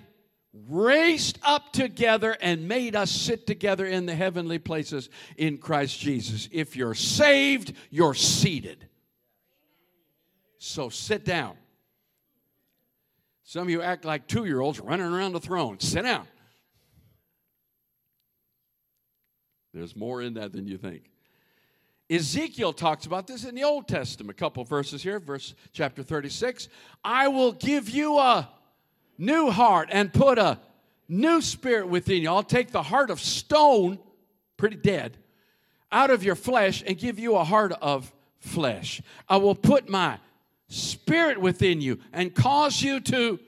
raised 0.68 1.38
up 1.44 1.72
together 1.72 2.36
and 2.42 2.68
made 2.68 2.96
us 2.96 3.12
sit 3.12 3.48
together 3.48 3.86
in 3.86 4.06
the 4.06 4.16
heavenly 4.16 4.60
places 4.60 5.10
in 5.38 5.58
Christ 5.58 6.00
Jesus. 6.00 6.50
If 6.52 6.76
you're 6.76 6.96
saved, 6.96 7.74
you're 7.90 8.14
seated. 8.14 8.88
So 10.64 10.90
sit 10.90 11.26
down. 11.26 11.56
Some 13.44 13.64
of 13.64 13.72
you 13.72 13.82
act 13.82 14.06
like 14.06 14.28
two 14.28 14.46
year 14.46 14.62
olds 14.62 14.80
running 14.80 15.08
around 15.08 15.34
the 15.34 15.40
throne. 15.40 15.80
Sit 15.80 16.04
down. 16.04 16.28
There's 19.74 19.96
more 19.96 20.22
in 20.22 20.36
that 20.36 20.52
than 20.54 20.68
you 20.68 20.78
think. 20.78 21.10
Ezekiel 22.12 22.74
talks 22.74 23.08
about 23.08 23.26
this 23.26 23.44
in 23.44 23.56
the 23.56 23.64
Old 23.64 23.88
Testament. 23.88 24.38
A 24.38 24.40
couple 24.40 24.64
verses 24.64 25.02
here, 25.02 25.20
verse 25.20 25.56
chapter 25.74 26.04
36. 26.04 26.70
I 27.04 27.28
will 27.28 27.54
give 27.54 27.90
you 27.90 28.20
a 28.20 28.48
new 29.18 29.50
heart 29.50 29.90
and 29.92 30.14
put 30.14 30.38
a 30.38 30.60
new 31.08 31.42
spirit 31.42 31.88
within 31.88 32.22
you. 32.22 32.30
I'll 32.30 32.44
take 32.44 32.70
the 32.70 32.84
heart 32.84 33.10
of 33.10 33.20
stone, 33.20 33.98
pretty 34.58 34.76
dead, 34.76 35.18
out 35.92 36.12
of 36.12 36.24
your 36.24 36.36
flesh 36.36 36.84
and 36.86 37.00
give 37.00 37.18
you 37.18 37.36
a 37.36 37.44
heart 37.44 37.74
of 37.82 38.14
flesh. 38.38 39.02
I 39.28 39.38
will 39.38 39.56
put 39.56 39.90
my 39.90 40.20
spirit 40.72 41.40
within 41.40 41.82
you 41.82 42.00
and 42.14 42.34
cause 42.34 42.82
you 42.82 43.00
to, 43.02 43.40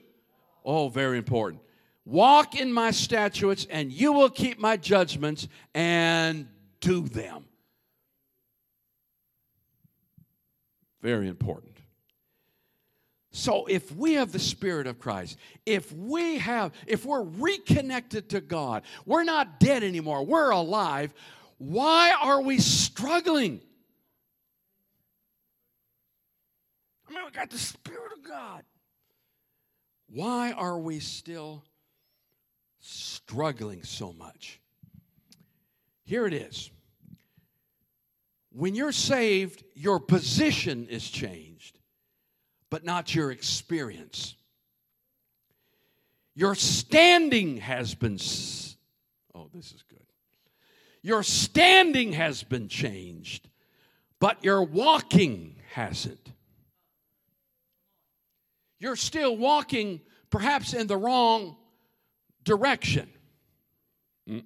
oh, 0.64 0.88
very 0.88 1.18
important, 1.18 1.62
walk 2.04 2.54
in 2.54 2.72
my 2.72 2.90
statutes 2.90 3.66
and 3.70 3.90
you 3.90 4.12
will 4.12 4.30
keep 4.30 4.58
my 4.58 4.76
judgments 4.76 5.48
and 5.74 6.46
do 6.80 7.02
them. 7.02 7.44
Very 11.00 11.28
important. 11.28 11.76
So 13.30 13.66
if 13.66 13.90
we 13.90 14.12
have 14.12 14.30
the 14.30 14.38
Spirit 14.38 14.86
of 14.86 15.00
Christ, 15.00 15.38
if 15.66 15.92
we 15.92 16.38
have, 16.38 16.72
if 16.86 17.04
we're 17.04 17.24
reconnected 17.24 18.28
to 18.30 18.40
God, 18.40 18.84
we're 19.06 19.24
not 19.24 19.58
dead 19.58 19.82
anymore, 19.82 20.24
we're 20.24 20.50
alive, 20.50 21.12
why 21.58 22.14
are 22.22 22.40
we 22.40 22.58
struggling? 22.58 23.60
I 27.16 27.24
we 27.24 27.30
got 27.30 27.50
the 27.50 27.58
Spirit 27.58 28.12
of 28.16 28.22
God. 28.28 28.62
Why 30.08 30.52
are 30.52 30.78
we 30.78 31.00
still 31.00 31.64
struggling 32.80 33.82
so 33.82 34.12
much? 34.12 34.60
Here 36.04 36.26
it 36.26 36.34
is. 36.34 36.70
When 38.52 38.74
you're 38.74 38.92
saved, 38.92 39.64
your 39.74 39.98
position 39.98 40.86
is 40.88 41.08
changed 41.08 41.78
but 42.74 42.84
not 42.84 43.14
your 43.14 43.30
experience. 43.30 44.34
Your 46.34 46.56
standing 46.56 47.58
has 47.58 47.94
been, 47.94 48.18
oh, 49.32 49.48
this 49.54 49.66
is 49.70 49.84
good. 49.88 50.04
Your 51.00 51.22
standing 51.22 52.14
has 52.14 52.42
been 52.42 52.66
changed, 52.66 53.48
but 54.18 54.42
your 54.42 54.64
walking 54.64 55.54
hasn't. 55.72 56.23
You're 58.84 58.96
still 58.96 59.34
walking 59.34 60.02
perhaps 60.28 60.74
in 60.74 60.86
the 60.86 60.98
wrong 60.98 61.56
direction. 62.44 63.08
Me 64.26 64.36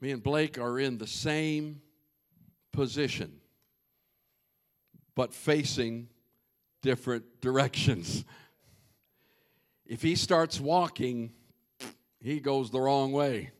and 0.00 0.22
Blake 0.22 0.58
are 0.58 0.78
in 0.78 0.96
the 0.96 1.06
same 1.06 1.82
position, 2.72 3.42
but 5.14 5.34
facing 5.34 6.08
different 6.80 7.42
directions. 7.42 8.24
If 9.84 10.00
he 10.00 10.14
starts 10.14 10.58
walking, 10.58 11.34
he 12.18 12.40
goes 12.40 12.70
the 12.70 12.80
wrong 12.80 13.12
way. 13.12 13.50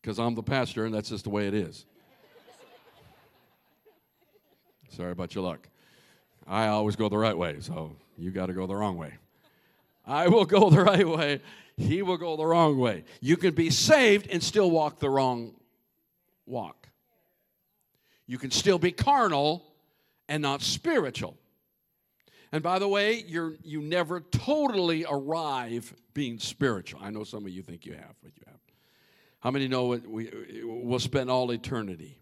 Because 0.00 0.20
I'm 0.20 0.36
the 0.36 0.44
pastor, 0.44 0.84
and 0.84 0.94
that's 0.94 1.08
just 1.08 1.24
the 1.24 1.30
way 1.30 1.48
it 1.48 1.54
is. 1.54 1.84
Sorry 4.94 5.12
about 5.12 5.34
your 5.34 5.44
luck. 5.44 5.68
I 6.46 6.68
always 6.68 6.96
go 6.96 7.08
the 7.08 7.18
right 7.18 7.36
way, 7.36 7.56
so 7.60 7.96
you 8.16 8.30
got 8.30 8.46
to 8.46 8.52
go 8.52 8.66
the 8.66 8.76
wrong 8.76 8.96
way. 8.96 9.14
I 10.06 10.28
will 10.28 10.44
go 10.44 10.70
the 10.70 10.82
right 10.82 11.08
way, 11.08 11.40
he 11.76 12.02
will 12.02 12.16
go 12.16 12.36
the 12.36 12.46
wrong 12.46 12.78
way. 12.78 13.04
You 13.20 13.36
can 13.36 13.54
be 13.54 13.70
saved 13.70 14.28
and 14.30 14.42
still 14.42 14.70
walk 14.70 15.00
the 15.00 15.10
wrong 15.10 15.54
walk. 16.46 16.88
You 18.26 18.38
can 18.38 18.50
still 18.50 18.78
be 18.78 18.92
carnal 18.92 19.64
and 20.28 20.42
not 20.42 20.62
spiritual. 20.62 21.36
And 22.52 22.62
by 22.62 22.78
the 22.78 22.88
way, 22.88 23.24
you're, 23.26 23.54
you 23.64 23.80
never 23.82 24.20
totally 24.20 25.04
arrive 25.08 25.92
being 26.12 26.38
spiritual. 26.38 27.00
I 27.02 27.10
know 27.10 27.24
some 27.24 27.44
of 27.44 27.50
you 27.50 27.62
think 27.62 27.84
you 27.84 27.94
have, 27.94 28.14
but 28.22 28.32
you 28.36 28.42
have. 28.46 28.60
How 29.40 29.50
many 29.50 29.66
know 29.66 29.86
we, 30.06 30.30
we'll 30.62 31.00
spend 31.00 31.30
all 31.30 31.50
eternity? 31.50 32.20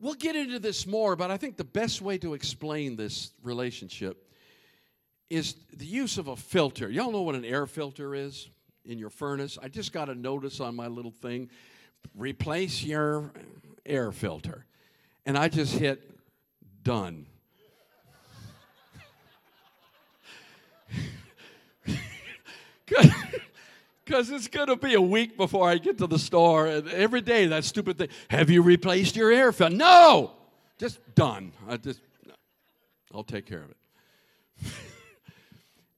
We'll 0.00 0.14
get 0.14 0.34
into 0.34 0.58
this 0.58 0.86
more, 0.86 1.14
but 1.14 1.30
I 1.30 1.36
think 1.36 1.58
the 1.58 1.64
best 1.64 2.00
way 2.00 2.16
to 2.18 2.32
explain 2.32 2.96
this 2.96 3.32
relationship 3.42 4.26
is 5.28 5.54
the 5.74 5.84
use 5.84 6.16
of 6.16 6.28
a 6.28 6.36
filter. 6.36 6.90
Y'all 6.90 7.12
know 7.12 7.22
what 7.22 7.34
an 7.34 7.44
air 7.44 7.66
filter 7.66 8.14
is 8.14 8.48
in 8.84 8.98
your 8.98 9.10
furnace? 9.10 9.58
I 9.62 9.68
just 9.68 9.92
got 9.92 10.08
a 10.08 10.14
notice 10.14 10.58
on 10.58 10.74
my 10.74 10.88
little 10.88 11.10
thing 11.10 11.50
replace 12.14 12.82
your 12.82 13.30
air 13.84 14.10
filter. 14.12 14.64
And 15.26 15.36
I 15.36 15.48
just 15.48 15.74
hit 15.74 16.18
done. 16.82 17.26
Because 24.10 24.28
it's 24.30 24.48
going 24.48 24.66
to 24.66 24.74
be 24.74 24.94
a 24.94 25.00
week 25.00 25.36
before 25.36 25.70
I 25.70 25.78
get 25.78 25.98
to 25.98 26.08
the 26.08 26.18
store. 26.18 26.66
And 26.66 26.88
every 26.88 27.20
day, 27.20 27.46
that 27.46 27.62
stupid 27.62 27.96
thing 27.96 28.08
have 28.28 28.50
you 28.50 28.60
replaced 28.60 29.14
your 29.14 29.30
air 29.30 29.52
filter? 29.52 29.76
No! 29.76 30.32
Just 30.78 30.98
done. 31.14 31.52
I 31.68 31.76
just, 31.76 32.00
I'll 33.14 33.22
take 33.22 33.46
care 33.46 33.62
of 33.62 33.70
it. 33.70 33.76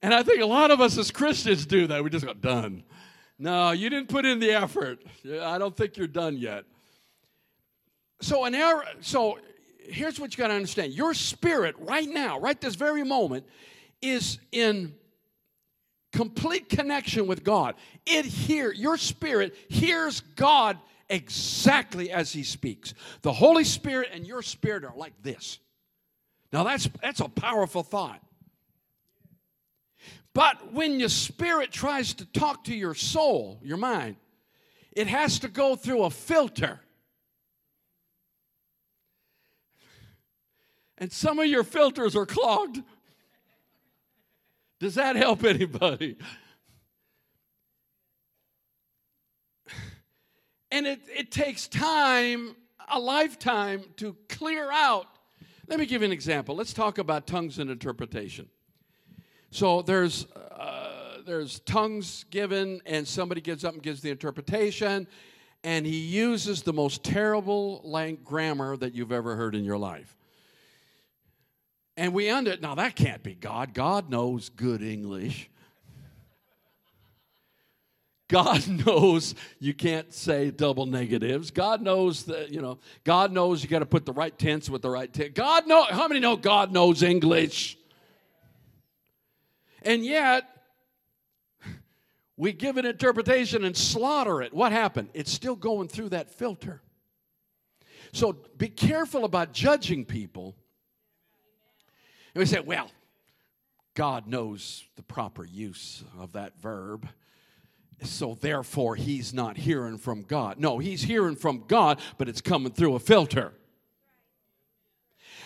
and 0.02 0.12
I 0.12 0.22
think 0.22 0.42
a 0.42 0.46
lot 0.46 0.70
of 0.70 0.82
us 0.82 0.98
as 0.98 1.10
Christians 1.10 1.64
do 1.64 1.86
that. 1.86 2.04
We 2.04 2.10
just 2.10 2.26
got 2.26 2.42
done. 2.42 2.84
No, 3.38 3.70
you 3.70 3.88
didn't 3.88 4.10
put 4.10 4.26
in 4.26 4.40
the 4.40 4.50
effort. 4.50 5.02
I 5.40 5.56
don't 5.56 5.74
think 5.74 5.96
you're 5.96 6.06
done 6.06 6.36
yet. 6.36 6.64
So 8.20 8.44
an 8.44 8.54
error, 8.54 8.84
so 9.00 9.38
here's 9.78 10.20
what 10.20 10.36
you 10.36 10.36
got 10.36 10.48
to 10.48 10.54
understand. 10.54 10.92
Your 10.92 11.14
spirit 11.14 11.76
right 11.78 12.10
now, 12.10 12.38
right 12.38 12.60
this 12.60 12.74
very 12.74 13.04
moment, 13.04 13.46
is 14.02 14.38
in 14.52 14.96
complete 16.12 16.68
connection 16.68 17.26
with 17.26 17.42
God. 17.42 17.74
It 18.06 18.24
hear 18.24 18.72
your 18.72 18.96
spirit 18.96 19.56
hears 19.68 20.20
God 20.36 20.78
exactly 21.08 22.10
as 22.10 22.32
he 22.32 22.42
speaks. 22.42 22.94
The 23.22 23.32
Holy 23.32 23.64
Spirit 23.64 24.10
and 24.12 24.26
your 24.26 24.42
spirit 24.42 24.84
are 24.84 24.94
like 24.96 25.14
this. 25.22 25.58
Now 26.52 26.64
that's 26.64 26.88
that's 27.02 27.20
a 27.20 27.28
powerful 27.28 27.82
thought. 27.82 28.22
But 30.34 30.72
when 30.72 30.98
your 30.98 31.10
spirit 31.10 31.72
tries 31.72 32.14
to 32.14 32.24
talk 32.24 32.64
to 32.64 32.74
your 32.74 32.94
soul, 32.94 33.58
your 33.62 33.76
mind, 33.76 34.16
it 34.92 35.06
has 35.06 35.38
to 35.40 35.48
go 35.48 35.76
through 35.76 36.04
a 36.04 36.10
filter. 36.10 36.80
And 40.96 41.12
some 41.12 41.38
of 41.38 41.46
your 41.46 41.64
filters 41.64 42.14
are 42.16 42.26
clogged. 42.26 42.82
Does 44.82 44.96
that 44.96 45.14
help 45.14 45.44
anybody? 45.44 46.16
And 50.72 50.88
it, 50.88 51.02
it 51.06 51.30
takes 51.30 51.68
time, 51.68 52.56
a 52.90 52.98
lifetime, 52.98 53.84
to 53.98 54.16
clear 54.28 54.72
out. 54.72 55.06
Let 55.68 55.78
me 55.78 55.86
give 55.86 56.02
you 56.02 56.06
an 56.06 56.12
example. 56.12 56.56
Let's 56.56 56.72
talk 56.72 56.98
about 56.98 57.28
tongues 57.28 57.60
and 57.60 57.70
interpretation. 57.70 58.48
So 59.52 59.82
there's 59.82 60.26
uh, 60.32 61.18
there's 61.24 61.60
tongues 61.60 62.24
given, 62.30 62.80
and 62.84 63.06
somebody 63.06 63.40
gets 63.40 63.62
up 63.62 63.74
and 63.74 63.82
gives 63.84 64.00
the 64.00 64.10
interpretation, 64.10 65.06
and 65.62 65.86
he 65.86 66.00
uses 66.00 66.62
the 66.62 66.72
most 66.72 67.04
terrible 67.04 67.82
lang- 67.84 68.18
grammar 68.24 68.76
that 68.78 68.94
you've 68.94 69.12
ever 69.12 69.36
heard 69.36 69.54
in 69.54 69.62
your 69.62 69.78
life. 69.78 70.16
And 71.96 72.14
we 72.14 72.28
it. 72.28 72.62
Now 72.62 72.74
that 72.76 72.96
can't 72.96 73.22
be 73.22 73.34
God. 73.34 73.74
God 73.74 74.08
knows 74.08 74.48
good 74.48 74.82
English. 74.82 75.50
God 78.32 78.66
knows 78.86 79.34
you 79.60 79.74
can't 79.74 80.12
say 80.12 80.50
double 80.50 80.86
negatives. 80.86 81.50
God 81.50 81.82
knows 81.82 82.24
that, 82.24 82.50
you 82.50 82.62
know, 82.62 82.78
God 83.04 83.30
knows 83.30 83.62
you 83.62 83.68
got 83.68 83.80
to 83.80 83.86
put 83.86 84.06
the 84.06 84.12
right 84.12 84.36
tense 84.36 84.68
with 84.70 84.82
the 84.82 84.90
right 84.90 85.12
tense. 85.12 85.32
God 85.34 85.68
know 85.68 85.84
how 85.84 86.08
many 86.08 86.18
know 86.18 86.36
God 86.36 86.72
knows 86.72 87.02
English? 87.02 87.76
And 89.82 90.04
yet, 90.04 90.44
we 92.36 92.52
give 92.52 92.78
an 92.78 92.86
interpretation 92.86 93.64
and 93.64 93.76
slaughter 93.76 94.40
it. 94.40 94.54
What 94.54 94.72
happened? 94.72 95.10
It's 95.12 95.30
still 95.30 95.56
going 95.56 95.88
through 95.88 96.08
that 96.10 96.30
filter. 96.30 96.80
So 98.14 98.36
be 98.56 98.68
careful 98.68 99.24
about 99.24 99.52
judging 99.52 100.04
people. 100.04 100.56
And 102.34 102.40
we 102.40 102.46
say, 102.46 102.60
well, 102.60 102.90
God 103.94 104.26
knows 104.26 104.84
the 104.96 105.02
proper 105.02 105.44
use 105.44 106.02
of 106.18 106.32
that 106.32 106.58
verb. 106.60 107.08
So 108.02 108.36
therefore, 108.40 108.96
he's 108.96 109.32
not 109.32 109.56
hearing 109.56 109.98
from 109.98 110.22
God. 110.22 110.58
No, 110.58 110.78
he's 110.78 111.02
hearing 111.02 111.36
from 111.36 111.64
God, 111.68 112.00
but 112.18 112.28
it's 112.28 112.40
coming 112.40 112.72
through 112.72 112.94
a 112.94 112.98
filter. 112.98 113.52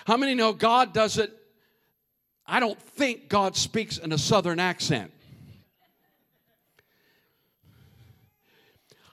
How 0.07 0.17
many 0.17 0.35
know 0.35 0.53
God 0.53 0.95
doesn't 0.95 1.31
I 2.47 2.61
don't 2.61 2.81
think 2.81 3.29
God 3.29 3.57
speaks 3.57 3.99
in 3.99 4.13
a 4.13 4.19
southern 4.19 4.61
accent. 4.61 5.13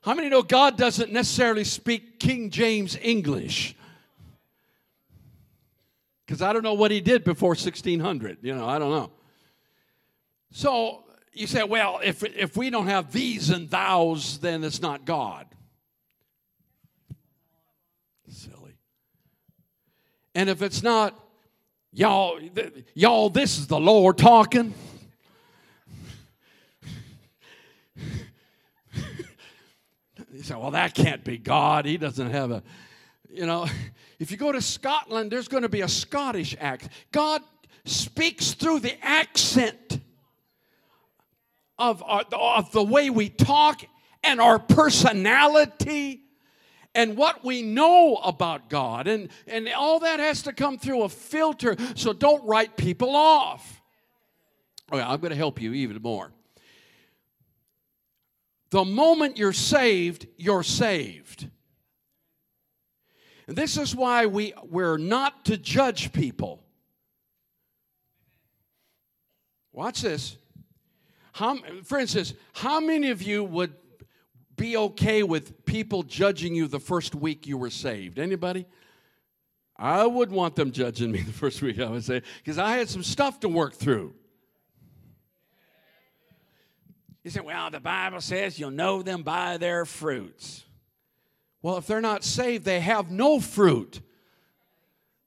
How 0.04 0.14
many 0.14 0.30
know 0.30 0.44
God 0.44 0.78
doesn't 0.78 1.12
necessarily 1.12 1.64
speak 1.64 2.20
King 2.20 2.50
James 2.50 2.98
English? 3.02 3.76
Because 6.26 6.42
I 6.42 6.54
don't 6.54 6.64
know 6.64 6.74
what 6.74 6.92
he 6.92 7.02
did 7.02 7.24
before 7.24 7.50
1600. 7.50 8.38
You 8.42 8.56
know, 8.56 8.68
I 8.68 8.80
don't 8.80 8.92
know. 8.92 9.12
So 10.52 11.04
you 11.34 11.48
say, 11.48 11.64
well, 11.64 12.00
if, 12.04 12.24
if 12.24 12.56
we 12.56 12.70
don't 12.70 12.88
have 12.88 13.12
these 13.12 13.50
and 13.50 13.70
thous, 13.70 14.38
then 14.38 14.64
it's 14.64 14.82
not 14.82 15.06
God. 15.06 15.48
Silly. 18.30 18.78
And 20.34 20.50
if 20.50 20.62
it's 20.62 20.82
not 20.82 21.20
Y'all, 21.96 22.40
th- 22.40 22.74
y'all, 22.96 23.30
this 23.30 23.60
is 23.60 23.68
the 23.68 23.80
Lord 23.80 24.18
talking. 24.18 24.74
you 28.96 30.42
say, 30.42 30.56
well, 30.56 30.72
that 30.72 30.96
can't 30.96 31.24
be 31.24 31.38
God. 31.38 31.86
He 31.86 31.98
doesn't 31.98 32.32
have 32.32 32.50
a, 32.50 32.64
you 33.34 33.46
know, 33.46 33.68
if 34.20 34.32
you 34.32 34.38
go 34.38 34.52
to 34.52 34.62
Scotland, 34.62 35.32
there's 35.32 35.48
going 35.48 35.64
to 35.64 35.70
be 35.70 35.82
a 35.82 35.88
Scottish 35.88 36.56
accent. 36.60 36.92
God 37.12 37.42
speaks 37.86 38.54
through 38.54 38.80
the 38.80 38.96
accent 39.04 40.00
of, 41.78 42.02
uh, 42.04 42.24
our, 42.34 42.58
of 42.58 42.72
the 42.72 42.84
way 42.84 43.10
we 43.10 43.30
talk 43.30 43.84
and 44.24 44.40
our 44.40 44.60
personality 44.60 46.22
and 46.96 47.18
what 47.18 47.44
we 47.44 47.62
know 47.62 48.18
about 48.18 48.70
God. 48.70 49.08
And, 49.08 49.30
and 49.48 49.68
all 49.70 50.00
that 50.00 50.20
has 50.20 50.44
to 50.44 50.54
come 50.54 50.78
through 50.78 51.04
a 51.04 51.10
filter, 51.10 51.76
so 51.96 52.14
don't 52.14 52.46
write 52.46 52.78
people 52.78 53.16
off. 53.16 53.82
Oh, 54.92 54.98
okay, 54.98 55.06
I'm 55.06 55.20
going 55.20 55.32
to 55.32 55.36
help 55.38 55.62
you 55.62 55.74
even 55.74 56.02
more. 56.02 56.32
The 58.70 58.86
moment 58.86 59.38
you're 59.38 59.54
saved, 59.54 60.28
you're 60.38 60.64
saved. 60.64 61.50
And 63.48 63.56
this 63.58 63.78
is 63.78 63.96
why 63.96 64.26
we, 64.26 64.54
we're 64.64 64.98
not 64.98 65.46
to 65.46 65.58
judge 65.58 66.14
people. 66.14 66.64
Watch 69.72 70.02
this. 70.02 70.38
How, 71.34 71.58
for 71.84 71.98
instance, 71.98 72.34
how 72.54 72.80
many 72.80 73.10
of 73.10 73.22
you 73.22 73.44
would 73.44 73.74
be 74.56 74.78
okay 74.78 75.24
with 75.24 75.66
people 75.66 76.04
judging 76.04 76.54
you 76.54 76.68
the 76.68 76.80
first 76.80 77.16
week 77.16 77.48
you 77.48 77.58
were 77.58 77.72
saved? 77.72 78.20
Anybody? 78.20 78.66
I 79.76 80.06
would 80.06 80.32
want 80.32 80.56
them 80.56 80.72
judging 80.72 81.12
me 81.12 81.22
the 81.26 81.34
first 81.34 81.62
week 81.62 81.80
I 81.80 81.90
was 81.90 82.06
saved 82.06 82.26
because 82.38 82.60
I 82.60 82.78
had 82.78 82.88
some 82.88 83.04
stuff 83.04 83.40
to 83.42 83.50
work 83.50 83.74
through. 83.74 84.14
You 87.24 87.32
say, 87.32 87.40
well, 87.40 87.72
the 87.72 87.80
Bible 87.80 88.22
says 88.22 88.60
you'll 88.60 88.72
know 88.72 89.02
them 89.02 89.24
by 89.24 89.58
their 89.58 89.86
fruits. 89.86 90.64
Well, 91.64 91.78
if 91.78 91.88
they're 91.88 92.02
not 92.02 92.24
saved, 92.26 92.66
they 92.66 92.82
have 92.82 93.10
no 93.10 93.40
fruit. 93.40 94.02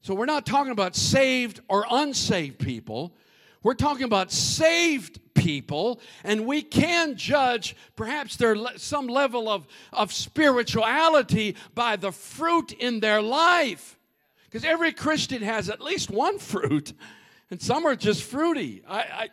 So 0.02 0.14
we're 0.14 0.26
not 0.26 0.46
talking 0.46 0.70
about 0.70 0.94
saved 0.94 1.60
or 1.66 1.86
unsaved 1.90 2.58
people. 2.60 3.16
We're 3.62 3.74
talking 3.74 4.04
about 4.04 4.30
saved 4.30 5.18
people, 5.34 5.98
and 6.22 6.46
we 6.46 6.60
can 6.62 7.16
judge 7.16 7.74
perhaps 7.96 8.36
their 8.36 8.54
some 8.76 9.08
level 9.08 9.48
of, 9.48 9.66
of 9.92 10.12
spirituality 10.12 11.56
by 11.74 11.96
the 11.96 12.12
fruit 12.12 12.70
in 12.70 13.00
their 13.00 13.22
life. 13.22 13.98
Because 14.44 14.62
every 14.64 14.92
Christian 14.92 15.42
has 15.42 15.70
at 15.70 15.80
least 15.80 16.10
one 16.10 16.38
fruit, 16.38 16.92
and 17.50 17.60
some 17.60 17.86
are 17.86 17.96
just 17.96 18.22
fruity. 18.22 18.84
I, 18.86 18.98
I 18.98 19.28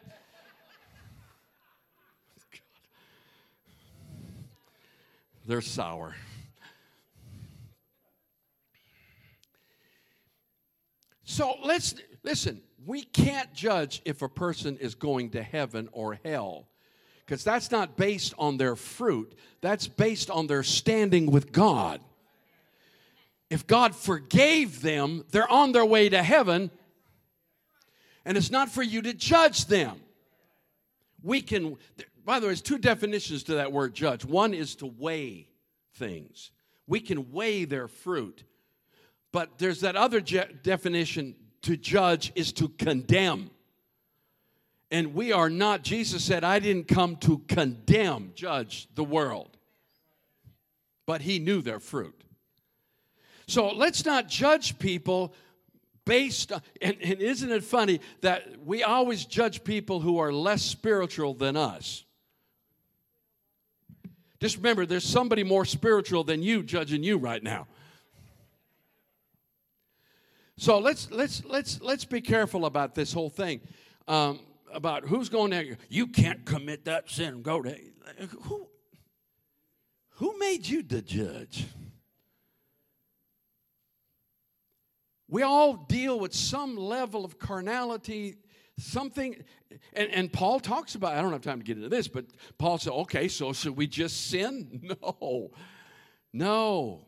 they're 5.46 5.62
sour. 5.62 6.16
So 11.24 11.56
let's 11.64 11.96
listen 12.24 12.62
we 12.86 13.04
can't 13.04 13.54
judge 13.54 14.02
if 14.06 14.22
a 14.22 14.30
person 14.30 14.78
is 14.78 14.96
going 14.96 15.32
to 15.32 15.44
heaven 15.44 15.90
or 15.92 16.20
hell 16.24 16.68
because 17.26 17.44
that's 17.44 17.72
not 17.72 17.96
based 17.96 18.34
on 18.38 18.58
their 18.58 18.76
fruit, 18.76 19.34
that's 19.62 19.88
based 19.88 20.30
on 20.30 20.48
their 20.48 20.64
standing 20.64 21.32
with 21.32 21.52
God. 21.52 22.02
If 23.50 23.66
God 23.66 23.96
forgave 23.96 24.82
them, 24.82 25.24
they're 25.32 25.50
on 25.50 25.72
their 25.72 25.86
way 25.86 26.10
to 26.10 26.22
heaven, 26.22 26.70
and 28.26 28.38
it's 28.38 28.52
not 28.52 28.70
for 28.70 28.84
you 28.84 29.02
to 29.04 29.14
judge 29.14 29.68
them. 29.68 30.02
We 31.22 31.42
can, 31.42 31.78
by 32.26 32.40
the 32.40 32.46
way, 32.46 32.50
there's 32.50 32.62
two 32.62 32.78
definitions 32.78 33.44
to 33.44 33.56
that 33.56 33.72
word 33.72 33.94
judge. 33.94 34.26
One 34.26 34.54
is 34.54 34.76
to 34.76 34.86
weigh 34.86 35.48
things, 35.96 36.52
we 36.88 37.00
can 37.00 37.32
weigh 37.32 37.66
their 37.66 37.88
fruit. 37.88 38.44
But 39.34 39.58
there's 39.58 39.82
that 39.82 39.98
other 39.98 40.22
je- 40.22 40.46
definition 40.62 41.36
to 41.64 41.76
judge 41.76 42.32
is 42.36 42.54
to 42.54 42.70
condemn. 42.70 43.50
And 44.92 45.16
we 45.16 45.34
are 45.34 45.50
not, 45.50 45.84
Jesus 45.84 46.24
said, 46.24 46.44
I 46.44 46.60
didn't 46.60 46.88
come 46.88 47.18
to 47.18 47.40
condemn, 47.40 48.32
judge 48.36 48.88
the 48.96 49.04
world. 49.04 49.58
But 51.06 51.22
he 51.22 51.40
knew 51.40 51.62
their 51.62 51.80
fruit. 51.80 52.24
So 53.48 53.70
let's 53.70 54.06
not 54.06 54.30
judge 54.30 54.78
people 54.80 55.34
based 56.06 56.52
on, 56.52 56.62
and, 56.82 56.96
and 57.02 57.20
isn't 57.20 57.52
it 57.52 57.64
funny 57.64 58.02
that 58.22 58.64
we 58.64 58.84
always 58.84 59.26
judge 59.26 59.64
people 59.64 60.00
who 60.00 60.20
are 60.20 60.32
less 60.32 60.62
spiritual 60.62 61.34
than 61.34 61.58
us? 61.58 62.06
Just 64.40 64.58
remember, 64.58 64.86
there's 64.86 65.04
somebody 65.04 65.44
more 65.44 65.66
spiritual 65.66 66.24
than 66.24 66.44
you 66.44 66.62
judging 66.62 67.04
you 67.04 67.18
right 67.18 67.42
now. 67.42 67.68
So 70.58 70.80
let's 70.80 71.10
let's 71.12 71.44
let's 71.46 71.82
let's 71.82 72.06
be 72.06 72.22
careful 72.22 72.66
about 72.66 72.96
this 72.96 73.12
whole 73.12 73.30
thing. 73.30 73.62
Um, 74.08 74.40
about 74.72 75.06
who's 75.06 75.30
going 75.30 75.52
there. 75.52 75.78
You 75.90 76.08
can't 76.08 76.46
commit 76.46 76.86
that 76.86 77.10
sin. 77.10 77.42
Go 77.42 77.62
to 77.62 77.76
who? 78.42 78.68
Who 80.18 80.38
made 80.38 80.68
you 80.68 80.84
the 80.84 81.02
judge? 81.02 81.66
We 85.28 85.42
all 85.42 85.74
deal 85.74 86.20
with 86.20 86.34
some 86.34 86.78
level 86.78 87.26
of 87.26 87.40
carnality, 87.40 88.36
something, 88.78 89.44
and, 89.94 90.10
and 90.12 90.32
Paul 90.32 90.60
talks 90.60 90.94
about, 90.94 91.14
I 91.14 91.22
don't 91.22 91.32
have 91.32 91.42
time 91.42 91.58
to 91.58 91.66
get 91.66 91.78
into 91.78 91.90
this, 91.90 92.08
but 92.08 92.26
Paul 92.60 92.78
said, 92.78 92.94
okay, 92.94 93.28
so 93.28 93.52
should 93.52 93.76
we 93.76 93.88
just 93.88 94.30
sin? 94.30 94.96
No. 95.02 95.52
No. 96.36 97.06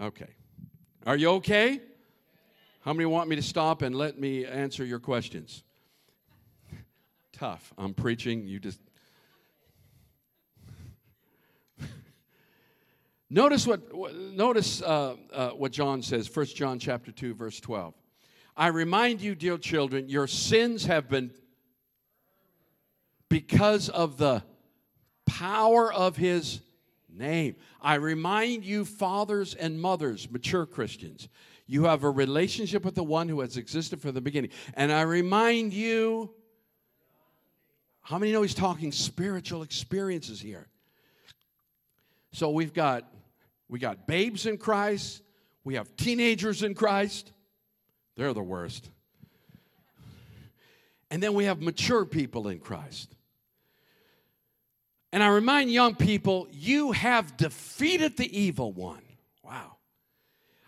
Okay. 0.00 0.34
Are 1.06 1.16
you 1.16 1.30
okay? 1.30 1.80
How 2.80 2.94
many 2.94 3.04
want 3.04 3.28
me 3.28 3.36
to 3.36 3.42
stop 3.42 3.82
and 3.82 3.94
let 3.94 4.18
me 4.18 4.46
answer 4.46 4.82
your 4.86 5.00
questions? 5.00 5.64
Tough. 7.30 7.74
I'm 7.76 7.92
preaching, 7.92 8.46
you 8.46 8.58
just. 8.58 8.80
notice 13.30 13.66
what 13.66 13.82
notice 14.16 14.80
uh, 14.80 15.16
uh, 15.30 15.50
what 15.50 15.72
John 15.72 16.00
says, 16.00 16.34
1 16.34 16.46
John 16.46 16.78
chapter 16.78 17.12
2, 17.12 17.34
verse 17.34 17.60
12. 17.60 17.92
I 18.56 18.68
remind 18.68 19.20
you, 19.20 19.34
dear 19.34 19.58
children, 19.58 20.08
your 20.08 20.26
sins 20.26 20.86
have 20.86 21.10
been 21.10 21.32
because 23.28 23.90
of 23.90 24.16
the 24.16 24.42
power 25.26 25.92
of 25.92 26.16
his 26.16 26.62
name. 27.10 27.56
I 27.80 27.96
remind 27.96 28.64
you, 28.64 28.86
fathers 28.86 29.54
and 29.54 29.78
mothers, 29.78 30.30
mature 30.30 30.64
Christians, 30.64 31.28
you 31.70 31.84
have 31.84 32.02
a 32.02 32.10
relationship 32.10 32.84
with 32.84 32.96
the 32.96 33.04
one 33.04 33.28
who 33.28 33.42
has 33.42 33.56
existed 33.56 34.02
from 34.02 34.12
the 34.12 34.20
beginning. 34.20 34.50
And 34.74 34.90
I 34.90 35.02
remind 35.02 35.72
you, 35.72 36.34
how 38.00 38.18
many 38.18 38.32
know 38.32 38.42
he's 38.42 38.54
talking 38.54 38.90
spiritual 38.90 39.62
experiences 39.62 40.40
here? 40.40 40.66
So 42.32 42.50
we've 42.50 42.74
got 42.74 43.04
we 43.68 43.78
got 43.78 44.08
babes 44.08 44.46
in 44.46 44.58
Christ, 44.58 45.22
we 45.62 45.76
have 45.76 45.94
teenagers 45.94 46.64
in 46.64 46.74
Christ. 46.74 47.30
They're 48.16 48.34
the 48.34 48.42
worst. 48.42 48.90
And 51.08 51.22
then 51.22 51.34
we 51.34 51.44
have 51.44 51.62
mature 51.62 52.04
people 52.04 52.48
in 52.48 52.58
Christ. 52.58 53.14
And 55.12 55.22
I 55.22 55.28
remind 55.28 55.70
young 55.70 55.94
people, 55.94 56.48
you 56.50 56.90
have 56.90 57.36
defeated 57.36 58.16
the 58.16 58.36
evil 58.36 58.72
one. 58.72 59.02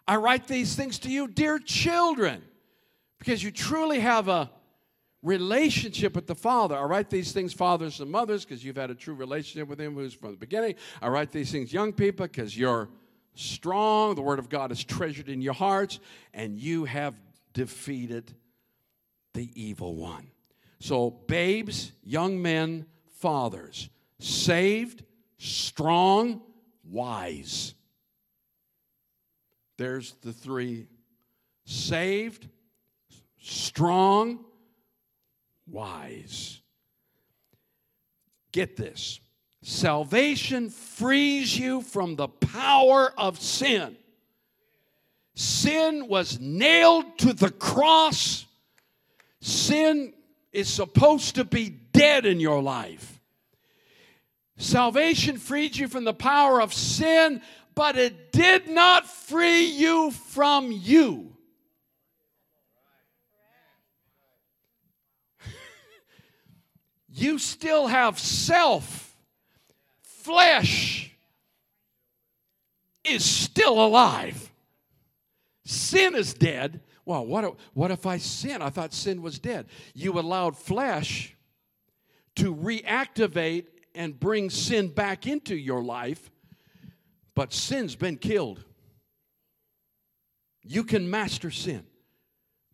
I 0.06 0.16
write 0.16 0.46
these 0.48 0.74
things 0.74 0.98
to 1.00 1.10
you, 1.10 1.28
dear 1.28 1.58
children, 1.58 2.42
because 3.18 3.42
you 3.42 3.50
truly 3.50 4.00
have 4.00 4.28
a 4.28 4.50
relationship 5.22 6.14
with 6.16 6.26
the 6.26 6.34
Father. 6.34 6.76
I 6.76 6.82
write 6.82 7.08
these 7.08 7.32
things, 7.32 7.52
fathers 7.52 8.00
and 8.00 8.10
mothers, 8.10 8.44
because 8.44 8.64
you've 8.64 8.76
had 8.76 8.90
a 8.90 8.94
true 8.94 9.14
relationship 9.14 9.68
with 9.68 9.80
Him 9.80 9.94
who's 9.94 10.14
from 10.14 10.32
the 10.32 10.36
beginning. 10.36 10.74
I 11.00 11.08
write 11.08 11.30
these 11.30 11.52
things, 11.52 11.72
young 11.72 11.92
people, 11.92 12.26
because 12.26 12.56
you're 12.56 12.88
strong. 13.34 14.14
The 14.14 14.22
Word 14.22 14.38
of 14.38 14.48
God 14.48 14.72
is 14.72 14.82
treasured 14.82 15.28
in 15.28 15.40
your 15.40 15.54
hearts, 15.54 16.00
and 16.34 16.58
you 16.58 16.84
have 16.84 17.14
defeated 17.52 18.34
the 19.34 19.50
evil 19.54 19.94
one. 19.94 20.28
So, 20.80 21.10
babes, 21.10 21.92
young 22.02 22.42
men, 22.42 22.86
fathers, 23.20 23.88
saved, 24.18 25.04
strong, 25.38 26.42
wise. 26.82 27.74
There's 29.82 30.12
the 30.22 30.32
three 30.32 30.86
saved, 31.64 32.46
strong, 33.40 34.44
wise. 35.66 36.60
Get 38.52 38.76
this 38.76 39.18
salvation 39.60 40.70
frees 40.70 41.58
you 41.58 41.82
from 41.82 42.14
the 42.14 42.28
power 42.28 43.12
of 43.18 43.40
sin. 43.40 43.96
Sin 45.34 46.06
was 46.06 46.38
nailed 46.38 47.18
to 47.18 47.32
the 47.32 47.50
cross. 47.50 48.46
Sin 49.40 50.12
is 50.52 50.68
supposed 50.68 51.34
to 51.34 51.44
be 51.44 51.70
dead 51.70 52.24
in 52.24 52.38
your 52.38 52.62
life. 52.62 53.20
Salvation 54.58 55.38
freed 55.38 55.74
you 55.74 55.88
from 55.88 56.04
the 56.04 56.14
power 56.14 56.62
of 56.62 56.72
sin, 56.72 57.42
but 57.74 57.96
it 57.96 58.32
did 58.32 58.68
not 58.68 59.08
free 59.32 59.64
you 59.64 60.10
from 60.10 60.70
you. 60.70 61.34
you 67.08 67.38
still 67.38 67.86
have 67.86 68.18
self, 68.18 69.16
flesh 70.02 71.10
is 73.04 73.24
still 73.24 73.82
alive. 73.82 74.50
Sin 75.64 76.14
is 76.14 76.34
dead. 76.34 76.82
Well, 77.06 77.24
what, 77.24 77.56
what 77.72 77.90
if 77.90 78.04
I 78.04 78.18
sin? 78.18 78.60
I 78.60 78.68
thought 78.68 78.92
sin 78.92 79.22
was 79.22 79.38
dead. 79.38 79.66
You 79.94 80.18
allowed 80.18 80.58
flesh 80.58 81.34
to 82.36 82.54
reactivate 82.54 83.68
and 83.94 84.20
bring 84.20 84.50
sin 84.50 84.88
back 84.88 85.26
into 85.26 85.56
your 85.56 85.82
life 85.82 86.30
but 87.34 87.52
sin's 87.52 87.96
been 87.96 88.16
killed. 88.16 88.64
You 90.64 90.84
can 90.84 91.10
master 91.10 91.50
sin. 91.50 91.84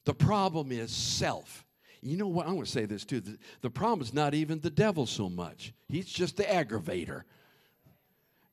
The 0.05 0.15
problem 0.15 0.73
is 0.73 0.91
self. 0.91 1.65
You 2.01 2.17
know 2.17 2.29
what? 2.29 2.47
I 2.47 2.53
want 2.53 2.67
to 2.67 2.73
say 2.73 2.87
this 2.87 3.05
too. 3.05 3.21
The, 3.21 3.39
the 3.61 3.71
problem 3.71 4.01
is 4.01 4.15
not 4.15 4.35
even 4.35 4.61
the 4.61 4.71
devil 4.71 5.07
so 5.07 5.29
much, 5.29 5.73
he's 5.89 6.07
just 6.07 6.37
the 6.37 6.45
aggravator, 6.45 7.23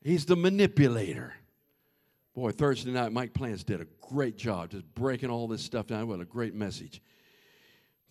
he's 0.03 0.25
the 0.25 0.35
manipulator. 0.35 1.33
Boy, 2.33 2.51
Thursday 2.51 2.91
night, 2.91 3.13
Mike 3.13 3.33
Plants 3.33 3.63
did 3.63 3.79
a 3.79 3.87
great 4.01 4.35
job 4.35 4.71
just 4.71 4.93
breaking 4.93 5.29
all 5.29 5.47
this 5.47 5.61
stuff 5.61 5.87
down. 5.87 6.09
What 6.09 6.19
a 6.19 6.25
great 6.25 6.53
message. 6.53 7.01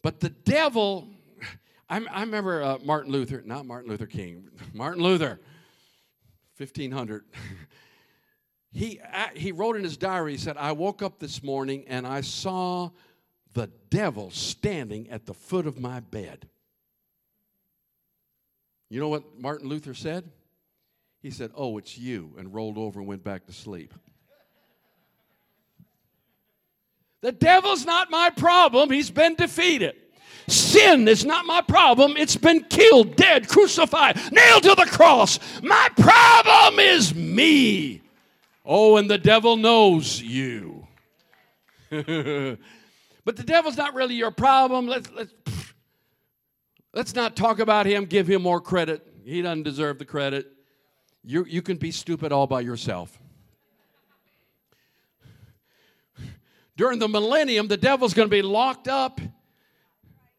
But 0.01 0.21
the 0.21 0.31
devil, 0.31 1.11
I, 1.91 2.03
I 2.11 2.21
remember 2.23 2.63
uh, 2.63 2.79
Martin 2.83 3.13
Luther, 3.13 3.43
not 3.45 3.67
Martin 3.67 3.91
Luther 3.91 4.07
King, 4.07 4.49
Martin 4.73 5.03
Luther, 5.03 5.41
1500. 6.57 7.25
he, 8.75 9.01
he 9.35 9.53
wrote 9.53 9.77
in 9.77 9.85
his 9.85 9.97
diary, 9.97 10.33
he 10.33 10.39
said, 10.39 10.57
I 10.57 10.73
woke 10.73 11.01
up 11.01 11.21
this 11.21 11.45
morning 11.45 11.85
and 11.87 12.05
I 12.05 12.23
saw 12.23 12.91
the 13.53 13.71
devil 13.89 14.33
standing 14.33 15.09
at 15.11 15.27
the 15.27 15.33
foot 15.33 15.69
of 15.69 15.79
my 15.79 16.01
bed. 16.01 16.49
You 18.91 18.99
know 18.99 19.09
what 19.09 19.39
Martin 19.39 19.69
Luther 19.69 19.95
said? 19.95 20.29
He 21.23 21.31
said, 21.31 21.53
Oh, 21.55 21.79
it's 21.79 21.97
you, 21.97 22.35
and 22.37 22.53
rolled 22.53 22.77
over 22.77 22.99
and 22.99 23.09
went 23.09 23.23
back 23.23 23.47
to 23.47 23.53
sleep. 23.53 23.95
The 27.23 27.33
devil's 27.33 27.87
not 27.87 28.11
my 28.11 28.29
problem, 28.31 28.91
he's 28.91 29.11
been 29.11 29.37
defeated. 29.37 29.95
Sin 30.49 31.09
is 31.09 31.25
not 31.25 31.47
my 31.47 31.63
problem. 31.63 32.17
It's 32.19 32.37
been 32.37 32.65
killed, 32.65 33.17
dead, 33.17 33.49
crucified, 33.49 34.21
nailed 34.31 34.65
to 34.65 34.75
the 34.75 34.87
cross. 34.91 35.39
My 35.63 35.89
problem 35.97 36.81
is 36.81 37.15
me. 37.15 38.04
Oh, 38.65 38.97
and 38.97 39.11
the 39.11 39.19
devil 39.19 39.57
knows 39.57 40.23
you. 40.23 40.87
but 41.91 43.37
the 43.37 43.43
devil's 43.45 43.77
not 43.77 43.95
really 43.95 44.15
your 44.15 44.31
problem. 44.31 44.87
Let's, 44.87 45.11
let's, 45.13 45.35
let's 46.95 47.15
not 47.15 47.37
talk 47.37 47.59
about 47.59 47.87
him, 47.87 48.07
give 48.07 48.27
him 48.27 48.43
more 48.43 48.61
credit. 48.61 49.07
He 49.25 49.43
doesn't 49.43 49.65
deserve 49.65 49.99
the 49.99 50.05
credit. 50.05 50.51
You, 51.23 51.45
you 51.45 51.63
can 51.63 51.77
be 51.77 51.91
stupid 51.91 52.33
all 52.33 52.47
by 52.47 52.61
yourself. 52.61 53.19
During 56.77 56.99
the 56.99 57.09
millennium, 57.09 57.69
the 57.69 57.77
devil's 57.77 58.15
going 58.15 58.29
to 58.29 58.35
be 58.35 58.43
locked 58.43 58.89
up 58.89 59.21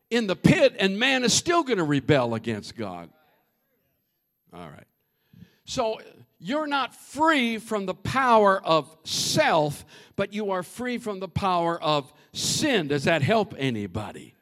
in 0.10 0.28
the 0.28 0.36
pit, 0.36 0.76
and 0.80 1.00
man 1.00 1.24
is 1.24 1.34
still 1.34 1.64
going 1.64 1.78
to 1.78 1.84
rebel 1.84 2.36
against 2.36 2.76
God. 2.76 3.10
All 4.54 4.68
right. 4.68 4.88
So 5.66 6.00
you're 6.46 6.68
not 6.68 6.94
free 6.94 7.58
from 7.58 7.88
the 7.88 7.96
power 7.96 8.64
of 8.64 8.96
self, 9.04 9.84
but 10.16 10.32
you 10.32 10.52
are 10.52 10.62
free 10.62 11.00
from 11.00 11.20
the 11.20 11.28
power 11.28 11.82
of 11.82 12.14
sin. 12.34 12.88
Does 12.88 13.06
that 13.06 13.24
help 13.24 13.56
anybody? 13.58 14.36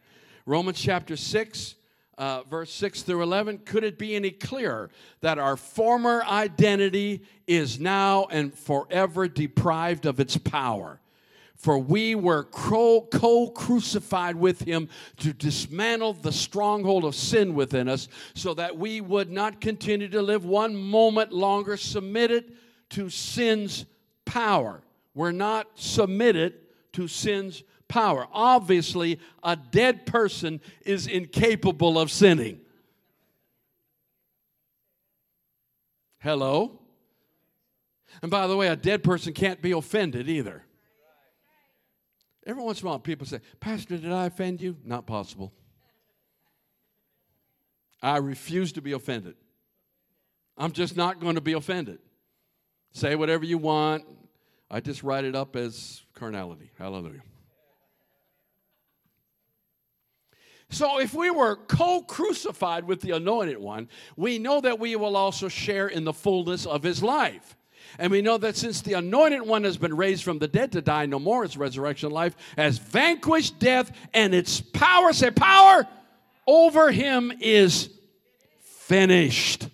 Romans 0.45 0.81
chapter 0.81 1.15
6, 1.15 1.75
uh, 2.17 2.43
verse 2.43 2.73
6 2.73 3.03
through 3.03 3.23
11. 3.23 3.59
Could 3.59 3.85
it 3.85 3.97
be 3.97 4.17
any 4.17 4.31
clearer 4.31 4.89
that 5.21 5.39
our 5.39 5.55
former 5.55 6.25
identity 6.25 7.23
is 7.47 7.79
now 7.79 8.27
and 8.29 8.53
forever 8.53 9.29
deprived 9.29 10.05
of 10.05 10.19
its 10.19 10.35
power? 10.35 10.99
For 11.55 11.77
we 11.77 12.13
were 12.15 12.43
co 12.43 13.51
crucified 13.55 14.35
with 14.35 14.61
him 14.61 14.89
to 15.17 15.33
dismantle 15.33 16.13
the 16.13 16.31
stronghold 16.31 17.05
of 17.05 17.15
sin 17.15 17.55
within 17.55 17.87
us, 17.87 18.09
so 18.33 18.53
that 18.55 18.77
we 18.77 18.99
would 18.99 19.31
not 19.31 19.61
continue 19.61 20.09
to 20.09 20.21
live 20.21 20.43
one 20.43 20.75
moment 20.75 21.31
longer 21.31 21.77
submitted 21.77 22.53
to 22.89 23.09
sin's 23.09 23.85
power. 24.25 24.81
We're 25.15 25.31
not 25.31 25.67
submitted 25.75 26.55
to 26.93 27.07
sin's 27.07 27.63
power. 27.87 28.27
Obviously, 28.31 29.19
a 29.43 29.55
dead 29.55 30.05
person 30.05 30.59
is 30.85 31.07
incapable 31.07 31.99
of 31.99 32.11
sinning. 32.11 32.59
Hello? 36.19 36.79
And 38.21 38.31
by 38.31 38.47
the 38.47 38.55
way, 38.55 38.67
a 38.67 38.75
dead 38.75 39.03
person 39.03 39.33
can't 39.33 39.61
be 39.61 39.71
offended 39.71 40.29
either. 40.29 40.63
Every 42.45 42.61
once 42.61 42.81
in 42.81 42.87
a 42.87 42.89
while, 42.89 42.99
people 42.99 43.25
say, 43.25 43.39
Pastor, 43.59 43.97
did 43.97 44.11
I 44.11 44.25
offend 44.25 44.61
you? 44.61 44.77
Not 44.83 45.05
possible. 45.05 45.53
I 48.01 48.17
refuse 48.17 48.73
to 48.73 48.81
be 48.81 48.91
offended. 48.91 49.35
I'm 50.57 50.73
just 50.73 50.97
not 50.97 51.19
going 51.19 51.35
to 51.35 51.41
be 51.41 51.53
offended. 51.53 51.99
Say 52.91 53.15
whatever 53.15 53.45
you 53.45 53.57
want. 53.57 54.03
I 54.69 54.81
just 54.81 55.03
write 55.03 55.23
it 55.23 55.35
up 55.35 55.55
as 55.55 56.01
carnality. 56.13 56.71
Hallelujah. 56.77 57.21
So, 60.69 60.99
if 60.99 61.13
we 61.13 61.29
were 61.29 61.55
co 61.55 62.01
crucified 62.01 62.85
with 62.85 63.01
the 63.01 63.11
Anointed 63.11 63.59
One, 63.59 63.87
we 64.17 64.39
know 64.39 64.59
that 64.61 64.79
we 64.79 64.95
will 64.95 65.15
also 65.15 65.47
share 65.47 65.87
in 65.87 66.03
the 66.03 66.13
fullness 66.13 66.65
of 66.65 66.81
his 66.81 67.03
life. 67.03 67.55
And 67.99 68.11
we 68.11 68.21
know 68.21 68.37
that 68.37 68.55
since 68.55 68.81
the 68.81 68.93
Anointed 68.93 69.41
One 69.41 69.63
has 69.63 69.77
been 69.77 69.95
raised 69.95 70.23
from 70.23 70.39
the 70.39 70.47
dead 70.47 70.71
to 70.73 70.81
die 70.81 71.05
no 71.05 71.19
more, 71.19 71.43
its 71.43 71.57
resurrection 71.57 72.11
life 72.11 72.35
has 72.57 72.77
vanquished 72.77 73.59
death, 73.59 73.91
and 74.13 74.33
its 74.33 74.61
power, 74.61 75.13
say, 75.13 75.31
power 75.31 75.87
over 76.47 76.91
him 76.91 77.31
is 77.39 77.89
finished. 78.59 79.67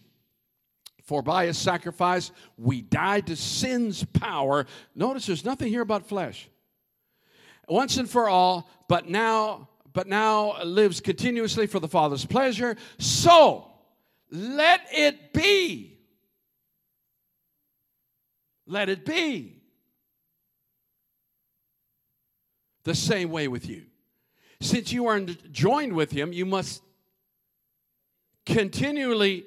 For 1.04 1.24
by 1.24 1.48
his 1.48 1.58
sacrifice 1.58 2.32
we 2.56 2.82
died 2.82 3.28
to 3.28 3.36
sin's 3.36 4.04
power. 4.04 4.68
Notice 4.94 5.26
there's 5.26 5.44
nothing 5.44 5.70
here 5.70 5.82
about 5.82 6.08
flesh. 6.08 6.48
Once 7.68 7.98
and 7.98 8.08
for 8.08 8.30
all, 8.30 8.70
but 8.88 9.10
now 9.10 9.70
but 9.92 10.08
now 10.08 10.62
lives 10.64 11.02
continuously 11.02 11.66
for 11.66 11.80
the 11.80 11.88
Father's 11.88 12.26
pleasure. 12.26 12.78
So 13.00 13.72
let 14.30 14.82
it 14.92 15.34
be. 15.34 15.88
Let 18.70 18.88
it 18.88 19.04
be. 19.04 19.56
The 22.84 22.94
same 22.94 23.32
way 23.32 23.48
with 23.48 23.68
you. 23.68 23.86
Since 24.62 24.94
you 24.94 25.08
are 25.08 25.20
joined 25.20 25.94
with 25.94 26.12
Him, 26.12 26.32
you 26.32 26.46
must 26.46 26.84
continually 28.46 29.46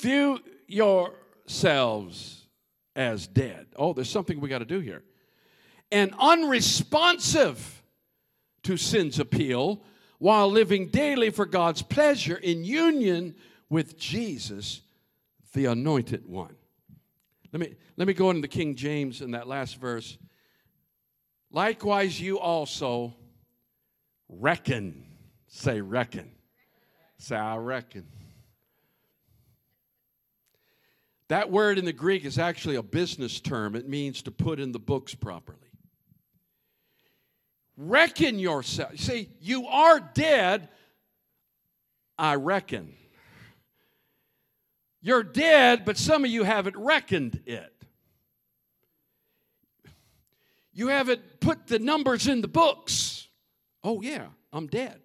view 0.00 0.40
yourselves 0.66 2.46
as 2.96 3.28
dead. 3.28 3.68
Oh, 3.76 3.92
there's 3.92 4.10
something 4.10 4.40
we 4.40 4.48
got 4.48 4.58
to 4.58 4.64
do 4.64 4.80
here. 4.80 5.04
And 5.92 6.12
unresponsive 6.18 7.82
to 8.64 8.76
sin's 8.76 9.20
appeal 9.20 9.80
while 10.18 10.50
living 10.50 10.88
daily 10.88 11.30
for 11.30 11.46
God's 11.46 11.82
pleasure 11.82 12.36
in 12.36 12.64
union 12.64 13.36
with 13.70 13.96
Jesus, 13.96 14.82
the 15.52 15.66
anointed 15.66 16.26
one. 16.26 16.57
Let 17.52 17.60
me, 17.60 17.74
let 17.96 18.06
me 18.06 18.14
go 18.14 18.30
into 18.30 18.42
the 18.42 18.48
King 18.48 18.74
James 18.74 19.22
in 19.22 19.30
that 19.30 19.48
last 19.48 19.76
verse. 19.76 20.18
Likewise, 21.50 22.20
you 22.20 22.38
also 22.38 23.14
reckon. 24.28 25.04
Say, 25.46 25.80
reckon. 25.80 26.30
Say, 27.16 27.36
I 27.36 27.56
reckon. 27.56 28.06
That 31.28 31.50
word 31.50 31.78
in 31.78 31.84
the 31.84 31.92
Greek 31.92 32.24
is 32.24 32.38
actually 32.38 32.76
a 32.76 32.82
business 32.82 33.40
term. 33.40 33.74
It 33.74 33.88
means 33.88 34.22
to 34.22 34.30
put 34.30 34.60
in 34.60 34.72
the 34.72 34.78
books 34.78 35.14
properly. 35.14 35.58
Reckon 37.76 38.38
yourself. 38.38 38.98
See, 38.98 39.28
you 39.40 39.66
are 39.66 40.00
dead, 40.00 40.68
I 42.18 42.34
reckon. 42.34 42.94
You're 45.08 45.22
dead, 45.22 45.86
but 45.86 45.96
some 45.96 46.22
of 46.22 46.30
you 46.30 46.42
haven't 46.42 46.76
reckoned 46.76 47.40
it. 47.46 47.72
You 50.74 50.88
haven't 50.88 51.40
put 51.40 51.66
the 51.66 51.78
numbers 51.78 52.28
in 52.28 52.42
the 52.42 52.46
books. 52.46 53.26
Oh, 53.82 54.02
yeah, 54.02 54.26
I'm 54.52 54.66
dead. 54.66 55.00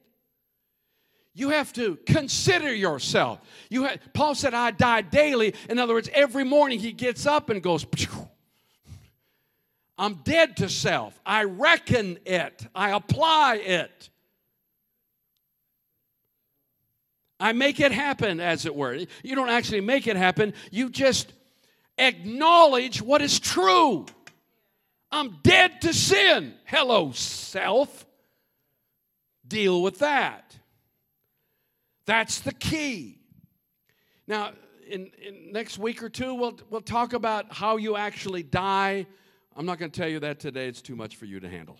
You 1.33 1.51
have 1.51 1.71
to 1.73 1.97
consider 2.05 2.75
yourself. 2.75 3.39
You 3.69 3.85
have, 3.85 4.01
Paul 4.11 4.35
said, 4.35 4.53
I 4.53 4.71
die 4.71 5.03
daily. 5.03 5.55
In 5.69 5.79
other 5.79 5.93
words, 5.93 6.09
every 6.13 6.43
morning 6.43 6.79
he 6.79 6.91
gets 6.91 7.25
up 7.25 7.49
and 7.49 7.63
goes. 7.63 7.85
I'm 9.97 10.15
dead 10.15 10.57
to 10.57 10.67
self. 10.67 11.17
I 11.25 11.45
reckon 11.45 12.19
it, 12.25 12.67
I 12.75 12.89
apply 12.89 13.55
it. 13.55 14.09
I 17.39 17.53
make 17.53 17.79
it 17.79 17.91
happen, 17.91 18.39
as 18.39 18.65
it 18.65 18.75
were. 18.75 18.93
You 19.23 19.35
don't 19.35 19.49
actually 19.49 19.81
make 19.81 20.07
it 20.07 20.15
happen, 20.15 20.53
you 20.71 20.89
just 20.89 21.33
acknowledge 21.97 23.01
what 23.01 23.21
is 23.21 23.39
true. 23.39 24.05
I'm 25.11 25.37
dead 25.43 25.81
to 25.81 25.93
sin. 25.93 26.53
Hello, 26.65 27.11
self. 27.11 28.05
Deal 29.47 29.81
with 29.83 29.99
that. 29.99 30.57
That's 32.05 32.39
the 32.39 32.53
key. 32.53 33.19
Now, 34.25 34.51
in, 34.89 35.11
in 35.21 35.51
next 35.51 35.77
week 35.77 36.01
or 36.01 36.09
two, 36.09 36.33
we'll, 36.33 36.59
we'll 36.69 36.81
talk 36.81 37.13
about 37.13 37.53
how 37.53 37.77
you 37.77 37.95
actually 37.95 38.43
die 38.43 39.05
I'm 39.55 39.65
not 39.65 39.77
going 39.77 39.91
to 39.91 39.99
tell 39.99 40.09
you 40.09 40.19
that 40.21 40.39
today, 40.39 40.67
it's 40.67 40.81
too 40.81 40.95
much 40.95 41.15
for 41.15 41.25
you 41.25 41.39
to 41.39 41.49
handle. 41.49 41.77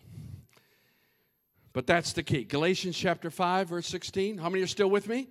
But 1.73 1.87
that's 1.87 2.13
the 2.13 2.21
key. 2.21 2.43
Galatians 2.43 2.95
chapter 2.95 3.31
5, 3.31 3.69
verse 3.69 3.87
16. 3.87 4.37
How 4.37 4.49
many 4.49 4.63
are 4.63 4.67
still 4.67 4.89
with 4.89 5.07
me? 5.07 5.27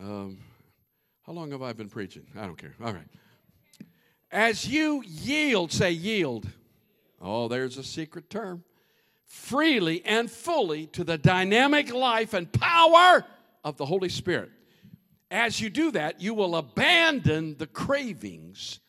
Um, 0.00 0.38
how 1.22 1.32
long 1.32 1.50
have 1.52 1.62
I 1.62 1.72
been 1.72 1.88
preaching? 1.88 2.26
I 2.36 2.42
don't 2.46 2.58
care. 2.58 2.74
All 2.82 2.92
right. 2.92 3.08
As 4.30 4.66
you 4.66 5.02
yield, 5.06 5.72
say 5.72 5.90
yield. 5.90 6.46
Oh, 7.20 7.48
there's 7.48 7.78
a 7.78 7.84
secret 7.84 8.28
term. 8.28 8.64
Freely 9.26 10.04
and 10.04 10.30
fully 10.30 10.86
to 10.88 11.04
the 11.04 11.16
dynamic 11.16 11.92
life 11.92 12.34
and 12.34 12.52
power 12.52 13.24
of 13.64 13.76
the 13.76 13.86
Holy 13.86 14.08
Spirit. 14.08 14.50
As 15.30 15.60
you 15.60 15.70
do 15.70 15.90
that, 15.92 16.20
you 16.20 16.34
will 16.34 16.56
abandon 16.56 17.56
the 17.56 17.66
cravings 17.66 18.80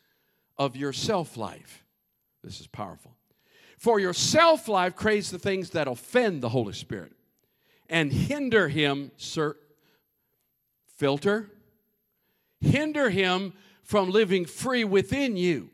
of 0.58 0.76
your 0.76 0.94
self 0.94 1.38
life. 1.38 1.86
This 2.44 2.60
is 2.60 2.68
powerful. 2.68 3.16
For 3.78 4.00
your 4.00 4.14
self 4.14 4.68
life 4.68 4.96
craves 4.96 5.32
the 5.32 5.40
things 5.40 5.72
that 5.72 5.88
offend 5.88 6.42
the 6.42 6.50
Holy 6.50 6.74
Spirit 6.74 7.14
and 7.90 8.12
hinder 8.12 8.68
him, 8.68 9.12
sir, 9.18 9.56
filter, 10.98 11.50
hinder 12.62 13.10
him 13.10 13.54
from 13.84 14.10
living 14.10 14.46
free 14.46 14.84
within 14.84 15.38
you. 15.38 15.70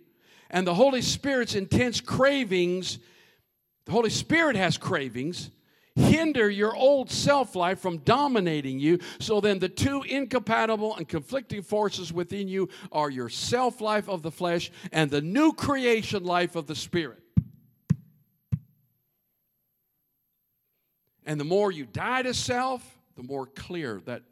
And 0.50 0.68
the 0.68 0.74
Holy 0.74 1.02
Spirit's 1.02 1.56
intense 1.56 2.02
cravings, 2.02 3.00
the 3.86 3.92
Holy 3.92 4.10
Spirit 4.10 4.56
has 4.56 4.78
cravings 4.78 5.50
hinder 5.96 6.50
your 6.50 6.76
old 6.76 7.12
self 7.12 7.56
life 7.56 7.80
from 7.80 8.00
dominating 8.00 8.80
you. 8.80 9.00
So 9.20 9.42
then, 9.42 9.60
the 9.60 9.70
two 9.70 10.04
incompatible 10.04 10.96
and 10.96 11.08
conflicting 11.08 11.62
forces 11.62 12.14
within 12.14 12.48
you 12.48 12.70
are 12.92 13.10
your 13.10 13.30
self 13.30 13.82
life 13.82 14.08
of 14.10 14.22
the 14.22 14.32
flesh 14.32 14.72
and 14.92 15.10
the 15.10 15.22
new 15.22 15.54
creation 15.54 16.24
life 16.24 16.56
of 16.56 16.68
the 16.68 16.76
spirit. 16.76 17.20
And 21.26 21.40
the 21.40 21.46
more 21.46 21.72
you 21.72 21.86
die 21.86 22.24
to 22.24 22.34
self, 22.34 22.98
the 23.16 23.24
more 23.24 23.46
clear 23.46 24.02
that 24.06 24.24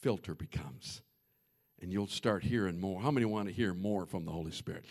filter 0.00 0.34
becomes. 0.34 1.02
And 1.80 1.92
you'll 1.92 2.08
start 2.08 2.42
hearing 2.42 2.80
more. 2.80 3.00
How 3.00 3.10
many 3.10 3.26
want 3.26 3.48
to 3.48 3.54
hear 3.54 3.72
more 3.72 4.06
from 4.06 4.24
the 4.24 4.32
Holy 4.32 4.50
Spirit? 4.50 4.84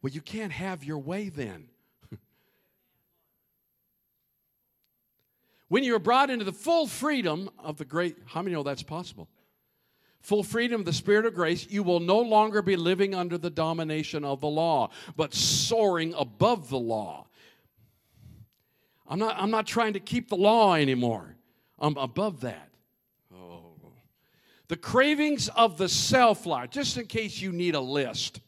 Well, 0.00 0.12
you 0.12 0.20
can't 0.20 0.52
have 0.52 0.84
your 0.84 0.98
way 0.98 1.28
then. 1.28 1.68
When 5.68 5.82
you're 5.82 5.98
brought 5.98 6.30
into 6.30 6.44
the 6.44 6.52
full 6.52 6.86
freedom 6.86 7.50
of 7.58 7.76
the 7.76 7.84
great, 7.84 8.16
how 8.26 8.40
many 8.40 8.54
know 8.54 8.62
that's 8.62 8.84
possible? 8.84 9.28
Full 10.20 10.44
freedom 10.44 10.80
of 10.80 10.86
the 10.86 10.92
Spirit 10.92 11.26
of 11.26 11.34
grace, 11.34 11.66
you 11.68 11.82
will 11.82 12.00
no 12.00 12.20
longer 12.20 12.62
be 12.62 12.76
living 12.76 13.14
under 13.14 13.36
the 13.36 13.50
domination 13.50 14.24
of 14.24 14.40
the 14.40 14.48
law, 14.48 14.90
but 15.16 15.34
soaring 15.34 16.14
above 16.16 16.68
the 16.68 16.78
law. 16.78 17.26
I'm 19.08 19.18
not, 19.18 19.36
I'm 19.38 19.50
not 19.50 19.66
trying 19.66 19.92
to 19.94 20.00
keep 20.00 20.28
the 20.28 20.36
law 20.36 20.74
anymore. 20.74 21.36
I'm 21.78 21.96
above 21.96 22.40
that. 22.40 22.70
The 24.68 24.76
cravings 24.76 25.48
of 25.48 25.78
the 25.78 25.88
self 25.88 26.46
life, 26.46 26.70
just 26.70 26.96
in 26.96 27.06
case 27.06 27.40
you 27.40 27.52
need 27.52 27.74
a 27.74 27.80
list. 27.80 28.40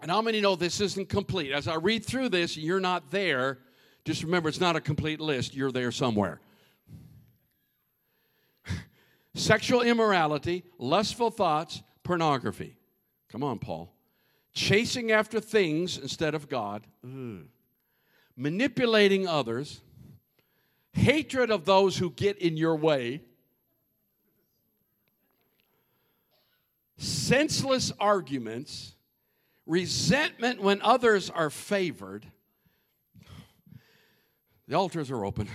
And 0.00 0.10
how 0.10 0.20
many 0.20 0.40
know 0.40 0.56
this 0.56 0.80
isn't 0.80 1.08
complete? 1.08 1.52
As 1.52 1.68
I 1.68 1.76
read 1.76 2.04
through 2.04 2.30
this, 2.30 2.56
you're 2.56 2.80
not 2.80 3.12
there. 3.12 3.58
Just 4.04 4.24
remember, 4.24 4.48
it's 4.48 4.60
not 4.60 4.74
a 4.74 4.80
complete 4.80 5.20
list. 5.20 5.54
You're 5.54 5.70
there 5.70 5.92
somewhere. 5.92 6.40
Sexual 9.34 9.82
immorality, 9.82 10.64
lustful 10.76 11.30
thoughts, 11.30 11.82
pornography. 12.02 12.76
Come 13.30 13.44
on, 13.44 13.60
Paul. 13.60 13.94
Chasing 14.52 15.12
after 15.12 15.38
things 15.38 15.98
instead 15.98 16.34
of 16.34 16.48
God. 16.48 16.84
Ugh. 17.04 17.46
Manipulating 18.36 19.28
others. 19.28 19.82
Hatred 20.94 21.50
of 21.50 21.64
those 21.64 21.96
who 21.96 22.10
get 22.10 22.38
in 22.38 22.56
your 22.56 22.74
way. 22.74 23.22
Senseless 27.02 27.90
arguments 27.98 28.94
resentment 29.66 30.62
when 30.62 30.80
others 30.82 31.30
are 31.30 31.50
favored. 31.50 32.24
The 34.68 34.76
altars 34.76 35.10
are 35.10 35.24
open. 35.24 35.48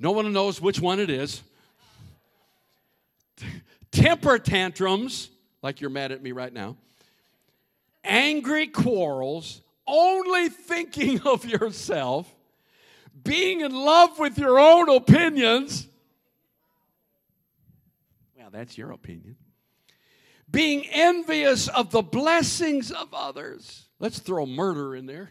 No 0.00 0.12
one 0.12 0.32
knows 0.32 0.58
which 0.58 0.80
one 0.80 1.00
it 1.00 1.10
is. 1.10 1.42
Temper 3.90 4.38
tantrums, 4.38 5.28
like 5.60 5.82
you're 5.82 5.90
mad 5.90 6.12
at 6.12 6.22
me 6.22 6.32
right 6.32 6.52
now. 6.52 6.78
Angry 8.04 8.68
quarrels, 8.68 9.60
only 9.86 10.48
thinking 10.48 11.20
of 11.26 11.44
yourself, 11.44 12.34
being 13.22 13.60
in 13.60 13.72
love 13.74 14.18
with 14.18 14.38
your 14.38 14.58
own 14.58 14.88
opinions. 14.88 15.86
Well, 18.38 18.48
that's 18.50 18.78
your 18.78 18.90
opinion 18.90 19.36
being 20.54 20.86
envious 20.92 21.68
of 21.68 21.90
the 21.90 22.02
blessings 22.02 22.90
of 22.90 23.12
others. 23.12 23.88
Let's 23.98 24.20
throw 24.20 24.46
murder 24.46 24.94
in 24.94 25.06
there, 25.06 25.30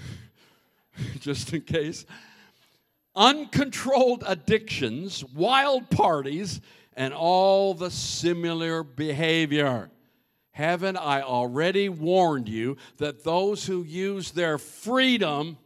just 1.20 1.52
in 1.52 1.62
case. 1.62 2.04
Uncontrolled 3.16 4.22
addictions, 4.26 5.24
wild 5.24 5.90
parties, 5.90 6.60
and 6.94 7.14
all 7.14 7.74
the 7.74 7.90
similar 7.90 8.82
behavior. 8.82 9.90
Haven't 10.52 10.96
I 10.96 11.22
already 11.22 11.88
warned 11.88 12.48
you 12.48 12.76
that 12.98 13.24
those 13.24 13.64
who 13.64 13.82
use 13.82 14.32
their 14.32 14.58
freedom 14.58 15.56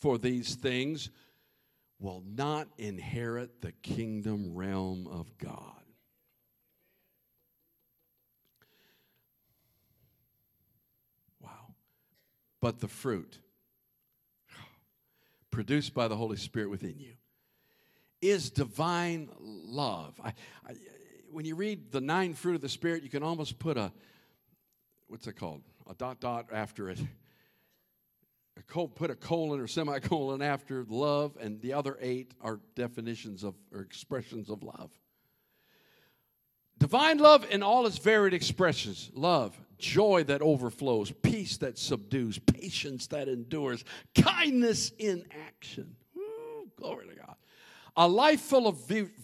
for 0.00 0.16
these 0.16 0.54
things 0.54 1.10
will 1.98 2.22
not 2.26 2.68
inherit 2.78 3.60
the 3.60 3.72
kingdom 3.82 4.54
realm 4.54 5.06
of 5.08 5.36
God? 5.38 5.77
But 12.60 12.80
the 12.80 12.88
fruit 12.88 13.38
produced 15.50 15.94
by 15.94 16.08
the 16.08 16.16
Holy 16.16 16.36
Spirit 16.36 16.70
within 16.70 16.98
you 16.98 17.12
is 18.20 18.50
divine 18.50 19.28
love. 19.40 20.20
I, 20.22 20.28
I, 20.68 20.74
when 21.30 21.44
you 21.44 21.54
read 21.54 21.92
the 21.92 22.00
nine 22.00 22.34
fruit 22.34 22.54
of 22.54 22.60
the 22.60 22.68
Spirit, 22.68 23.02
you 23.02 23.10
can 23.10 23.22
almost 23.22 23.58
put 23.58 23.76
a, 23.76 23.92
what's 25.06 25.26
it 25.26 25.34
called? 25.34 25.62
A 25.88 25.94
dot 25.94 26.20
dot 26.20 26.46
after 26.52 26.90
it. 26.90 26.98
A 28.56 28.62
col- 28.62 28.88
put 28.88 29.10
a 29.10 29.14
colon 29.14 29.60
or 29.60 29.68
semicolon 29.68 30.42
after 30.42 30.84
love, 30.88 31.36
and 31.40 31.60
the 31.60 31.74
other 31.74 31.96
eight 32.00 32.34
are 32.40 32.58
definitions 32.74 33.44
of 33.44 33.54
or 33.72 33.80
expressions 33.80 34.50
of 34.50 34.64
love. 34.64 34.90
Divine 36.78 37.18
love 37.18 37.46
in 37.50 37.62
all 37.62 37.86
its 37.86 37.98
varied 37.98 38.34
expressions 38.34 39.10
love, 39.14 39.56
joy 39.78 40.24
that 40.24 40.42
overflows, 40.42 41.10
peace 41.22 41.56
that 41.58 41.78
subdues, 41.78 42.38
patience 42.38 43.06
that 43.08 43.28
endures, 43.28 43.84
kindness 44.14 44.92
in 44.98 45.24
action. 45.48 45.96
Ooh, 46.16 46.70
glory 46.76 47.08
to 47.08 47.14
God. 47.14 47.36
A 47.96 48.06
life 48.06 48.40
full 48.40 48.68
of 48.68 48.76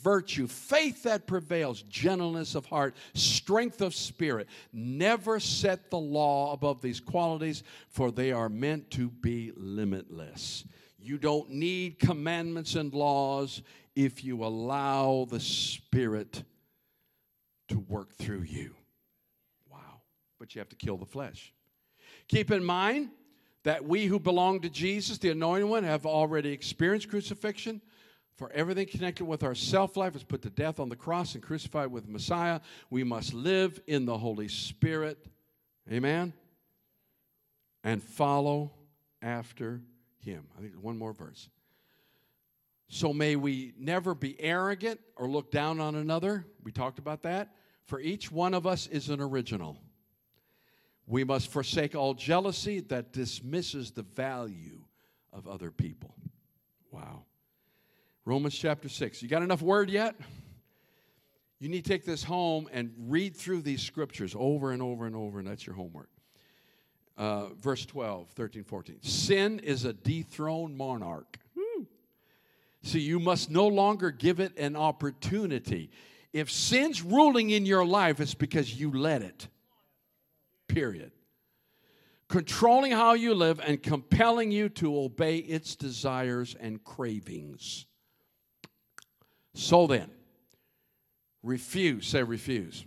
virtue, 0.03 0.49
faith 0.49 1.05
that 1.05 1.29
prevails, 1.29 1.83
gentleness 1.83 2.57
of 2.57 2.67
heart, 2.67 2.97
strength 3.15 3.81
of 3.81 3.95
spirit. 3.95 4.49
Never 4.73 5.39
set 5.39 5.91
the 5.91 5.99
law 5.99 6.53
above 6.53 6.83
these 6.83 6.99
qualities, 6.99 7.63
for 7.89 8.11
they 8.11 8.33
are 8.33 8.49
meant 8.49 8.91
to 8.93 9.11
be 9.11 9.53
limitless. 9.57 10.65
You 10.99 11.19
don't 11.19 11.51
need 11.51 12.01
commandments 12.01 12.75
and 12.75 12.93
laws 12.93 13.63
if 13.95 14.25
you 14.25 14.45
allow 14.45 15.27
the 15.31 15.39
Spirit 15.39 16.43
to 17.69 17.79
work 17.79 18.13
through 18.15 18.43
you 18.43 18.75
but 20.45 20.55
you 20.55 20.59
have 20.59 20.69
to 20.69 20.77
kill 20.77 20.99
the 20.99 21.07
flesh. 21.07 21.55
Keep 22.29 22.51
in 22.51 22.63
mind 22.63 23.09
that 23.63 23.83
we 23.83 24.05
who 24.05 24.21
belong 24.21 24.61
to 24.61 24.69
Jesus, 24.69 25.17
the 25.17 25.31
anointed 25.31 25.71
one, 25.71 25.85
have 25.85 26.05
already 26.05 26.51
experienced 26.51 27.09
crucifixion. 27.09 27.81
For 28.37 28.53
everything 28.53 28.87
connected 28.87 29.25
with 29.25 29.43
our 29.43 29.55
self 29.55 29.97
life 29.97 30.15
is 30.15 30.23
put 30.23 30.43
to 30.43 30.51
death 30.51 30.81
on 30.81 30.91
the 30.91 30.97
cross 30.97 31.35
and 31.35 31.43
crucified 31.43 31.91
with 31.91 32.07
Messiah. 32.07 32.61
We 32.91 33.05
must 33.05 33.33
live 33.33 33.81
in 33.87 34.05
the 34.05 34.19
Holy 34.19 34.49
Spirit. 34.49 35.17
Amen. 35.91 36.35
And 37.83 38.03
follow 38.03 38.71
after 39.23 39.81
him. 40.19 40.45
I 40.59 40.61
think 40.61 40.75
one 40.75 40.99
more 40.99 41.15
verse. 41.15 41.49
So 42.89 43.15
may 43.15 43.37
we 43.37 43.73
never 43.79 44.15
be 44.15 44.39
arrogant 44.39 45.01
or 45.17 45.27
look 45.27 45.51
down 45.51 45.81
on 45.81 45.95
another. 45.95 46.45
We 46.63 46.71
talked 46.71 46.99
about 46.99 47.23
that. 47.23 47.55
For 47.87 47.99
each 47.99 48.31
one 48.31 48.53
of 48.53 48.67
us 48.67 48.87
is 48.89 49.09
an 49.09 49.23
original. 49.23 49.79
We 51.07 51.25
must 51.25 51.51
forsake 51.51 51.95
all 51.95 52.15
jealousy 52.15 52.81
that 52.81 53.13
dismisses 53.13 53.91
the 53.91 54.03
value 54.03 54.81
of 55.33 55.47
other 55.47 55.71
people. 55.71 56.15
Wow. 56.91 57.25
Romans 58.25 58.55
chapter 58.55 58.89
6. 58.89 59.23
You 59.23 59.29
got 59.29 59.43
enough 59.43 59.61
word 59.61 59.91
yet? 59.91 60.15
You 61.61 61.69
need 61.69 61.85
to 61.85 61.91
take 61.91 62.05
this 62.05 62.25
home 62.25 62.69
and 62.73 62.93
read 62.99 63.37
through 63.37 63.63
these 63.63 63.83
scriptures 63.83 64.35
over 64.39 64.73
and 64.73 64.83
over 64.83 65.07
and 65.07 65.15
over, 65.15 65.39
and 65.39 65.49
that's 65.49 65.67
your 65.67 65.77
homework. 65.77 66.09
Uh, 67.17 67.47
verse 67.61 67.87
12, 67.87 68.31
13, 68.31 68.65
14. 68.65 69.03
Sin 69.03 69.61
is 69.61 69.85
a 69.85 69.93
dethroned 69.93 70.77
monarch. 70.77 71.39
So 72.85 72.99
you 72.99 73.19
must 73.19 73.51
no 73.51 73.67
longer 73.67 74.11
give 74.11 74.41
it 74.41 74.59
an 74.59 74.77
opportunity. 74.77 75.91
If 76.35 76.51
sin's 76.51 77.03
ruling 77.03 77.49
in 77.49 77.65
your 77.65 77.85
life, 77.85 78.21
it's 78.21 78.35
because 78.35 78.79
you 78.79 78.93
let 78.93 79.23
it 79.23 79.49
period. 80.75 81.13
Controlling 82.29 82.91
how 82.91 83.15
you 83.15 83.33
live 83.35 83.61
and 83.65 83.83
compelling 83.83 84.51
you 84.51 84.69
to 84.71 84.99
obey 84.99 85.39
its 85.39 85.77
desires 85.77 86.57
and 86.59 86.83
cravings. 86.83 87.87
So 89.55 89.87
then, 89.87 90.11
refuse, 91.43 92.09
say 92.09 92.23
refuse. 92.25 92.85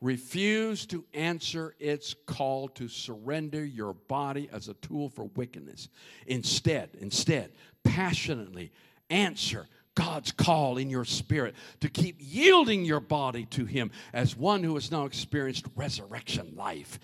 Refuse 0.00 0.86
to 0.86 1.04
answer 1.12 1.74
its 1.80 2.14
call 2.26 2.68
to 2.68 2.86
surrender 2.86 3.64
your 3.64 3.94
body 3.94 4.48
as 4.52 4.68
a 4.68 4.74
tool 4.74 5.08
for 5.08 5.24
wickedness. 5.34 5.88
Instead, 6.28 6.90
instead, 7.00 7.50
passionately 7.82 8.70
answer 9.10 9.66
God's 9.98 10.30
call 10.30 10.78
in 10.78 10.90
your 10.90 11.04
spirit 11.04 11.56
to 11.80 11.88
keep 11.88 12.18
yielding 12.20 12.84
your 12.84 13.00
body 13.00 13.46
to 13.46 13.64
Him 13.64 13.90
as 14.12 14.36
one 14.36 14.62
who 14.62 14.74
has 14.74 14.92
now 14.92 15.06
experienced 15.06 15.66
resurrection 15.74 16.52
life. 16.54 17.00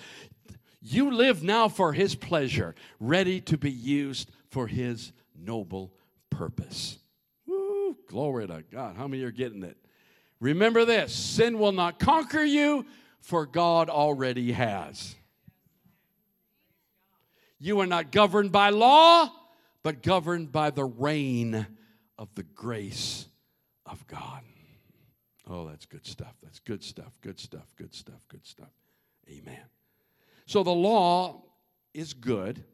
You 0.81 1.11
live 1.11 1.43
now 1.43 1.69
for 1.69 1.93
His 1.93 2.15
pleasure, 2.15 2.77
ready 3.01 3.41
to 3.43 3.59
be 3.59 3.73
used 3.73 4.31
for 4.49 4.69
His 4.69 5.11
noble 5.37 5.93
purpose. 6.31 6.99
Woo, 7.49 7.97
glory 8.07 8.47
to 8.47 8.63
God. 8.71 8.95
How 8.97 9.09
many 9.09 9.25
are 9.25 9.33
getting 9.33 9.65
it? 9.65 9.77
Remember 10.39 10.85
this 10.85 11.13
sin 11.13 11.59
will 11.59 11.73
not 11.73 11.99
conquer 11.99 12.45
you, 12.45 12.87
for 13.19 13.45
God 13.45 13.91
already 13.91 14.53
has. 14.53 15.17
You 17.59 17.81
are 17.81 17.87
not 17.87 18.13
governed 18.13 18.53
by 18.53 18.71
law, 18.71 19.33
but 19.83 20.05
governed 20.05 20.53
by 20.53 20.71
the 20.71 20.85
reign 20.85 21.67
of 22.19 22.35
the 22.35 22.43
grace 22.43 23.27
of 23.87 24.07
God. 24.07 24.43
Oh, 25.49 25.69
that's 25.69 25.87
good 25.87 26.07
stuff. 26.07 26.35
That's 26.43 26.59
good 26.59 26.83
stuff. 26.83 27.19
Good 27.21 27.39
stuff. 27.39 27.67
Good 27.77 27.95
stuff. 27.95 28.27
Good 28.29 28.47
stuff. 28.47 28.73
Amen. 29.29 29.65
So 30.47 30.63
the 30.63 30.71
law 30.71 31.43
is 31.93 32.15
good. 32.15 32.65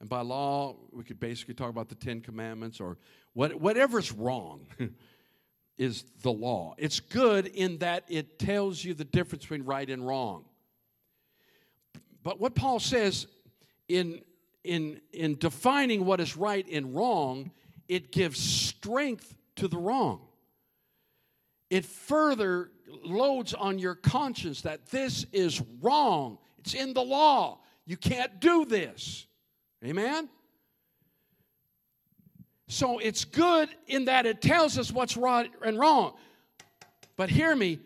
And 0.00 0.08
by 0.08 0.20
law, 0.20 0.76
we 0.92 1.04
could 1.04 1.20
basically 1.20 1.54
talk 1.54 1.70
about 1.70 1.88
the 1.88 1.94
Ten 1.94 2.20
Commandments 2.20 2.80
or 2.80 2.98
what, 3.34 3.54
whatever's 3.54 4.12
wrong 4.12 4.66
is 5.78 6.04
the 6.22 6.32
law. 6.32 6.74
It's 6.78 7.00
good 7.00 7.46
in 7.46 7.78
that 7.78 8.04
it 8.08 8.38
tells 8.38 8.84
you 8.84 8.94
the 8.94 9.04
difference 9.04 9.44
between 9.44 9.64
right 9.64 9.88
and 9.88 10.06
wrong. 10.06 10.44
But 12.22 12.40
what 12.40 12.54
Paul 12.54 12.78
says 12.78 13.26
in, 13.88 14.22
in, 14.64 15.00
in 15.12 15.38
defining 15.38 16.04
what 16.04 16.20
is 16.20 16.36
right 16.36 16.66
and 16.70 16.94
wrong 16.94 17.50
it 17.88 18.12
gives 18.12 18.38
strength 18.38 19.34
to 19.56 19.68
the 19.68 19.78
wrong. 19.78 20.20
It 21.70 21.84
further 21.84 22.70
loads 23.02 23.54
on 23.54 23.78
your 23.78 23.94
conscience 23.94 24.62
that 24.62 24.86
this 24.86 25.24
is 25.32 25.62
wrong. 25.80 26.38
It's 26.58 26.74
in 26.74 26.92
the 26.92 27.02
law. 27.02 27.60
You 27.86 27.96
can't 27.96 28.40
do 28.40 28.64
this. 28.64 29.26
Amen? 29.84 30.28
So 32.68 32.98
it's 32.98 33.24
good 33.24 33.68
in 33.86 34.06
that 34.06 34.26
it 34.26 34.40
tells 34.40 34.78
us 34.78 34.90
what's 34.92 35.16
right 35.16 35.50
and 35.64 35.78
wrong. 35.78 36.14
But 37.16 37.28
hear 37.28 37.54
me, 37.54 37.80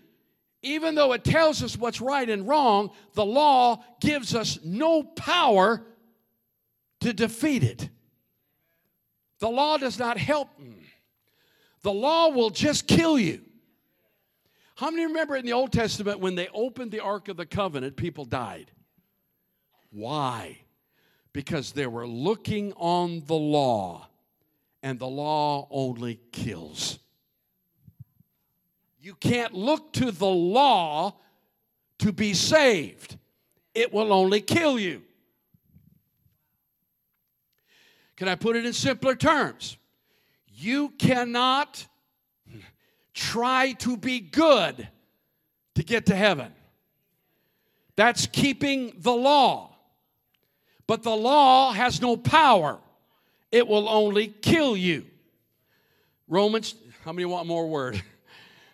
even 0.63 0.95
though 0.95 1.13
it 1.13 1.25
tells 1.25 1.63
us 1.63 1.77
what's 1.77 2.01
right 2.01 2.29
and 2.29 2.47
wrong, 2.47 2.91
the 3.15 3.25
law 3.25 3.83
gives 4.01 4.35
us 4.35 4.59
no 4.65 5.03
power 5.03 5.83
to 7.01 7.13
defeat 7.13 7.63
it. 7.63 7.89
The 9.39 9.49
law 9.49 9.77
does 9.77 9.99
not 9.99 10.19
help. 10.19 10.49
The 11.83 11.93
law 11.93 12.31
will 12.31 12.51
just 12.51 12.87
kill 12.87 13.19
you. 13.19 13.43
How 14.77 14.91
many 14.91 15.07
remember 15.07 15.37
in 15.37 15.47
the 15.47 15.53
Old 15.53 15.73
Testament 15.73 16.21
when 16.21 16.35
they 16.35 16.49
opened 16.49 16.91
the 16.91 17.01
Ark 17.01 17.29
of 17.29 17.37
the 17.37 17.47
Covenant, 17.47 17.97
people 17.97 18.25
died? 18.25 18.71
Why? 19.91 20.59
Because 21.33 21.73
they 21.73 21.87
were 21.87 22.07
looking 22.07 22.73
on 22.75 23.23
the 23.27 23.35
law, 23.35 24.09
and 24.83 24.99
the 24.99 25.07
law 25.07 25.67
only 25.71 26.21
kills. 26.33 26.99
You 29.01 29.15
can't 29.15 29.55
look 29.55 29.93
to 29.95 30.11
the 30.11 30.27
law 30.27 31.17
to 32.01 32.13
be 32.13 32.35
saved, 32.35 33.17
it 33.75 33.93
will 33.93 34.13
only 34.13 34.41
kill 34.41 34.79
you. 34.79 35.06
Can 38.17 38.29
I 38.29 38.35
put 38.35 38.57
it 38.57 38.65
in 38.65 38.73
simpler 38.73 39.15
terms? 39.15 39.77
You 40.55 40.91
cannot 40.91 41.87
try 43.13 43.73
to 43.73 43.97
be 43.97 44.21
good 44.21 44.89
to 45.75 45.83
get 45.83 46.07
to 46.07 46.17
heaven. 46.17 46.53
That's 47.97 48.27
keeping 48.27 48.93
the 48.99 49.13
law. 49.13 49.77
But 50.87 51.03
the 51.03 51.17
law 51.17 51.73
has 51.73 52.01
no 52.01 52.17
power, 52.17 52.79
it 53.51 53.67
will 53.67 53.89
only 53.89 54.29
kill 54.29 54.77
you. 54.77 55.07
Romans, 56.29 56.75
how 57.05 57.13
many 57.13 57.25
want 57.25 57.47
more 57.47 57.69
word? 57.69 58.03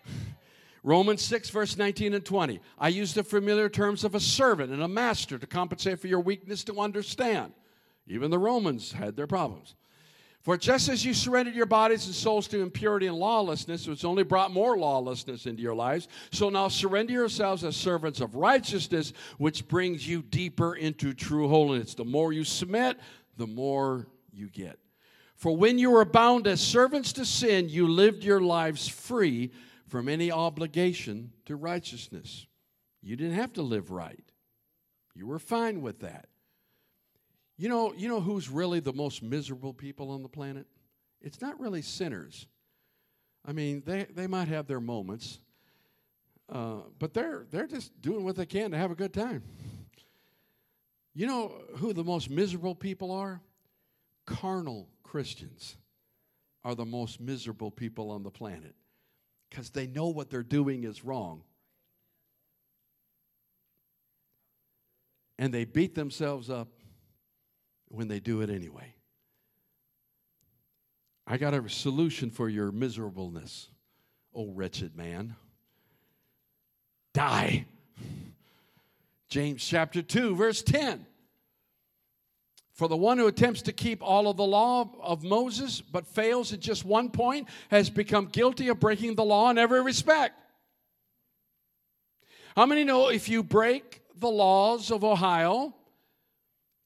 Romans 0.82 1.22
6, 1.22 1.50
verse 1.50 1.76
19 1.76 2.14
and 2.14 2.24
20. 2.24 2.60
I 2.78 2.88
use 2.88 3.14
the 3.14 3.22
familiar 3.22 3.68
terms 3.68 4.04
of 4.04 4.14
a 4.14 4.20
servant 4.20 4.72
and 4.72 4.82
a 4.82 4.88
master 4.88 5.38
to 5.38 5.46
compensate 5.46 6.00
for 6.00 6.06
your 6.06 6.20
weakness 6.20 6.64
to 6.64 6.80
understand. 6.80 7.52
Even 8.06 8.30
the 8.30 8.38
Romans 8.38 8.92
had 8.92 9.16
their 9.16 9.26
problems. 9.26 9.74
For 10.42 10.56
just 10.56 10.88
as 10.88 11.04
you 11.04 11.14
surrendered 11.14 11.54
your 11.54 11.66
bodies 11.66 12.06
and 12.06 12.14
souls 12.14 12.48
to 12.48 12.60
impurity 12.60 13.06
and 13.06 13.16
lawlessness, 13.16 13.86
which 13.86 14.04
only 14.04 14.24
brought 14.24 14.50
more 14.50 14.76
lawlessness 14.76 15.46
into 15.46 15.62
your 15.62 15.74
lives, 15.74 16.08
so 16.32 16.50
now 16.50 16.66
surrender 16.66 17.12
yourselves 17.12 17.62
as 17.62 17.76
servants 17.76 18.20
of 18.20 18.34
righteousness, 18.34 19.12
which 19.38 19.68
brings 19.68 20.06
you 20.06 20.20
deeper 20.20 20.74
into 20.74 21.14
true 21.14 21.46
holiness. 21.46 21.94
The 21.94 22.04
more 22.04 22.32
you 22.32 22.42
submit, 22.42 22.98
the 23.36 23.46
more 23.46 24.08
you 24.32 24.48
get. 24.48 24.80
For 25.36 25.56
when 25.56 25.78
you 25.78 25.92
were 25.92 26.04
bound 26.04 26.48
as 26.48 26.60
servants 26.60 27.12
to 27.14 27.24
sin, 27.24 27.68
you 27.68 27.86
lived 27.86 28.24
your 28.24 28.40
lives 28.40 28.88
free 28.88 29.52
from 29.86 30.08
any 30.08 30.32
obligation 30.32 31.32
to 31.46 31.54
righteousness. 31.54 32.46
You 33.00 33.14
didn't 33.14 33.34
have 33.34 33.52
to 33.54 33.62
live 33.62 33.92
right. 33.92 34.24
You 35.14 35.28
were 35.28 35.38
fine 35.38 35.82
with 35.82 36.00
that. 36.00 36.26
You 37.56 37.68
know, 37.68 37.92
you 37.92 38.08
know 38.08 38.20
who's 38.20 38.48
really 38.48 38.80
the 38.80 38.92
most 38.92 39.22
miserable 39.22 39.72
people 39.72 40.10
on 40.10 40.22
the 40.22 40.28
planet? 40.28 40.66
It's 41.20 41.40
not 41.40 41.60
really 41.60 41.82
sinners. 41.82 42.46
I 43.44 43.52
mean, 43.52 43.82
they, 43.84 44.04
they 44.04 44.26
might 44.26 44.48
have 44.48 44.66
their 44.66 44.80
moments, 44.80 45.38
uh, 46.48 46.80
but 46.98 47.12
they're, 47.12 47.46
they're 47.50 47.66
just 47.66 48.00
doing 48.00 48.24
what 48.24 48.36
they 48.36 48.46
can 48.46 48.70
to 48.70 48.76
have 48.76 48.90
a 48.90 48.94
good 48.94 49.12
time. 49.12 49.42
You 51.14 51.26
know 51.26 51.52
who 51.76 51.92
the 51.92 52.04
most 52.04 52.30
miserable 52.30 52.74
people 52.74 53.10
are? 53.10 53.40
Carnal 54.24 54.88
Christians 55.02 55.76
are 56.64 56.74
the 56.74 56.86
most 56.86 57.20
miserable 57.20 57.70
people 57.70 58.10
on 58.10 58.22
the 58.22 58.30
planet 58.30 58.74
because 59.50 59.70
they 59.70 59.86
know 59.86 60.08
what 60.08 60.30
they're 60.30 60.42
doing 60.42 60.84
is 60.84 61.04
wrong. 61.04 61.42
And 65.38 65.52
they 65.52 65.64
beat 65.64 65.94
themselves 65.94 66.48
up 66.48 66.68
when 67.92 68.08
they 68.08 68.20
do 68.20 68.40
it 68.40 68.50
anyway. 68.50 68.94
I 71.26 71.36
got 71.36 71.54
a 71.54 71.68
solution 71.68 72.30
for 72.30 72.48
your 72.48 72.72
miserableness, 72.72 73.68
oh 74.34 74.50
wretched 74.50 74.96
man. 74.96 75.36
Die. 77.14 77.66
James 79.28 79.64
chapter 79.64 80.02
2, 80.02 80.34
verse 80.34 80.62
10. 80.62 81.06
For 82.72 82.88
the 82.88 82.96
one 82.96 83.18
who 83.18 83.26
attempts 83.26 83.62
to 83.62 83.72
keep 83.72 84.02
all 84.02 84.28
of 84.28 84.36
the 84.36 84.44
law 84.44 84.90
of 85.00 85.22
Moses 85.22 85.80
but 85.80 86.06
fails 86.06 86.52
at 86.52 86.60
just 86.60 86.84
one 86.84 87.10
point 87.10 87.48
has 87.70 87.90
become 87.90 88.26
guilty 88.26 88.68
of 88.68 88.80
breaking 88.80 89.14
the 89.14 89.24
law 89.24 89.50
in 89.50 89.58
every 89.58 89.82
respect. 89.82 90.34
How 92.56 92.66
many 92.66 92.84
know 92.84 93.08
if 93.08 93.28
you 93.28 93.42
break 93.42 94.02
the 94.16 94.30
laws 94.30 94.90
of 94.90 95.04
Ohio, 95.04 95.74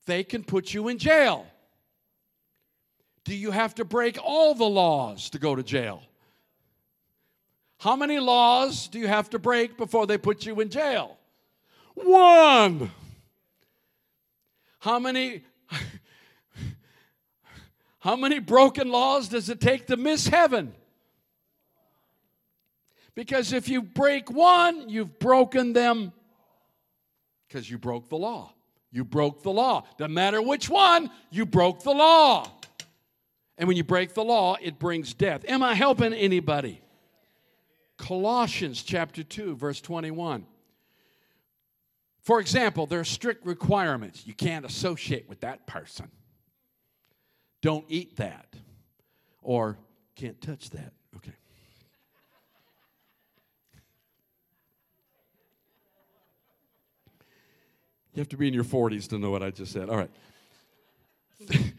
they 0.06 0.24
can 0.24 0.42
put 0.44 0.72
you 0.72 0.88
in 0.88 0.98
jail. 0.98 1.46
Do 3.24 3.34
you 3.34 3.50
have 3.50 3.74
to 3.74 3.84
break 3.84 4.18
all 4.22 4.54
the 4.54 4.64
laws 4.64 5.30
to 5.30 5.38
go 5.38 5.54
to 5.54 5.62
jail? 5.62 6.02
How 7.78 7.96
many 7.96 8.18
laws 8.18 8.88
do 8.88 8.98
you 8.98 9.08
have 9.08 9.28
to 9.30 9.38
break 9.38 9.76
before 9.76 10.06
they 10.06 10.16
put 10.16 10.46
you 10.46 10.60
in 10.60 10.70
jail? 10.70 11.18
One. 11.94 12.90
How 14.78 14.98
many 14.98 15.42
How 17.98 18.14
many 18.14 18.38
broken 18.38 18.88
laws 18.88 19.28
does 19.28 19.48
it 19.50 19.60
take 19.60 19.88
to 19.88 19.96
miss 19.96 20.28
heaven? 20.28 20.72
Because 23.16 23.52
if 23.52 23.68
you 23.68 23.82
break 23.82 24.30
one, 24.30 24.88
you've 24.88 25.18
broken 25.18 25.72
them 25.72 26.12
because 27.48 27.68
you 27.68 27.78
broke 27.78 28.08
the 28.08 28.16
law. 28.16 28.52
You 28.96 29.04
broke 29.04 29.42
the 29.42 29.52
law. 29.52 29.84
Doesn't 29.98 30.14
matter 30.14 30.40
which 30.40 30.70
one, 30.70 31.10
you 31.30 31.44
broke 31.44 31.82
the 31.82 31.92
law. 31.92 32.50
And 33.58 33.68
when 33.68 33.76
you 33.76 33.84
break 33.84 34.14
the 34.14 34.24
law, 34.24 34.56
it 34.58 34.78
brings 34.78 35.12
death. 35.12 35.44
Am 35.46 35.62
I 35.62 35.74
helping 35.74 36.14
anybody? 36.14 36.80
Colossians 37.98 38.82
chapter 38.82 39.22
2, 39.22 39.54
verse 39.54 39.82
21. 39.82 40.46
For 42.22 42.40
example, 42.40 42.86
there 42.86 43.00
are 43.00 43.04
strict 43.04 43.44
requirements. 43.44 44.26
You 44.26 44.32
can't 44.32 44.64
associate 44.64 45.28
with 45.28 45.40
that 45.40 45.66
person. 45.66 46.10
Don't 47.60 47.84
eat 47.88 48.16
that. 48.16 48.54
Or 49.42 49.76
can't 50.14 50.40
touch 50.40 50.70
that. 50.70 50.94
Okay. 51.16 51.34
You 58.16 58.20
have 58.20 58.30
to 58.30 58.38
be 58.38 58.48
in 58.48 58.54
your 58.54 58.64
40s 58.64 59.08
to 59.10 59.18
know 59.18 59.30
what 59.30 59.42
I 59.42 59.50
just 59.50 59.72
said. 59.72 59.90
All 59.90 59.98
right. 59.98 60.10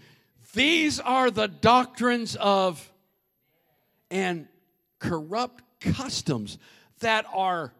These 0.53 0.99
are 0.99 1.31
the 1.31 1.47
doctrines 1.47 2.35
of 2.35 2.93
and 4.11 4.47
corrupt 4.99 5.63
customs 5.81 6.59
that 6.99 7.25
are 7.33 7.73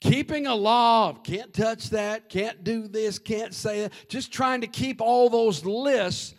keeping 0.00 0.46
a 0.46 0.54
law 0.54 1.12
can't 1.12 1.52
touch 1.52 1.90
that, 1.90 2.30
can't 2.30 2.64
do 2.64 2.88
this, 2.88 3.18
can't 3.18 3.52
say 3.52 3.82
that, 3.82 3.92
just 4.08 4.32
trying 4.32 4.62
to 4.62 4.66
keep 4.66 5.02
all 5.02 5.28
those 5.28 5.62
lists 5.62 6.34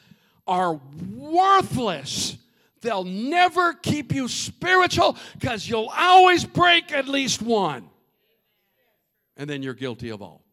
are 0.47 0.81
worthless 1.15 2.37
They'll 2.83 3.05
never 3.05 3.73
keep 3.73 4.13
you 4.13 4.27
spiritual 4.27 5.17
because 5.39 5.67
you'll 5.67 5.91
always 5.95 6.45
break 6.45 6.91
at 6.91 7.07
least 7.07 7.41
one. 7.41 7.89
And 9.35 9.49
then 9.49 9.63
you're 9.63 9.73
guilty 9.73 10.09
of 10.09 10.21
all. 10.21 10.43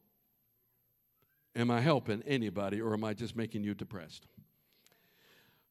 Am 1.54 1.70
I 1.70 1.80
helping 1.80 2.22
anybody 2.22 2.80
or 2.80 2.94
am 2.94 3.04
I 3.04 3.12
just 3.12 3.36
making 3.36 3.64
you 3.64 3.74
depressed? 3.74 4.26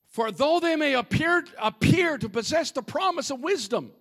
For 0.10 0.32
though 0.32 0.60
they 0.60 0.76
may 0.76 0.96
appear, 0.96 1.46
appear 1.58 2.18
to 2.18 2.30
possess 2.30 2.72
the 2.72 2.82
promise 2.82 3.32
of 3.32 3.40
wisdom, 3.40 3.92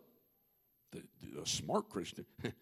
the, 0.91 1.03
the 1.23 1.47
smart 1.47 1.89
Christian, 1.91 2.27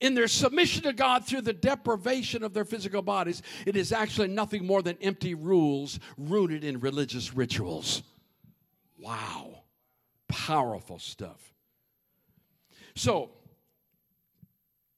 in 0.00 0.14
their 0.14 0.28
submission 0.28 0.82
to 0.82 0.92
God 0.92 1.24
through 1.24 1.42
the 1.42 1.52
deprivation 1.52 2.42
of 2.42 2.52
their 2.52 2.64
physical 2.64 3.00
bodies, 3.00 3.42
it 3.66 3.76
is 3.76 3.92
actually 3.92 4.28
nothing 4.28 4.66
more 4.66 4.82
than 4.82 4.98
empty 5.00 5.34
rules 5.34 5.98
rooted 6.18 6.64
in 6.64 6.80
religious 6.80 7.34
rituals. 7.34 8.02
Wow. 8.98 9.62
Powerful 10.28 10.98
stuff. 10.98 11.52
So, 12.94 13.30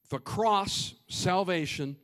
the 0.09 0.19
cross, 0.19 0.95
salvation, 1.09 1.97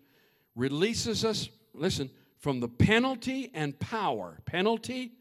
releases 0.55 1.24
us, 1.24 1.49
listen, 1.74 2.11
from 2.38 2.61
the 2.61 2.68
penalty 2.68 3.51
and 3.55 3.78
power, 3.78 4.38
penalty 4.44 5.12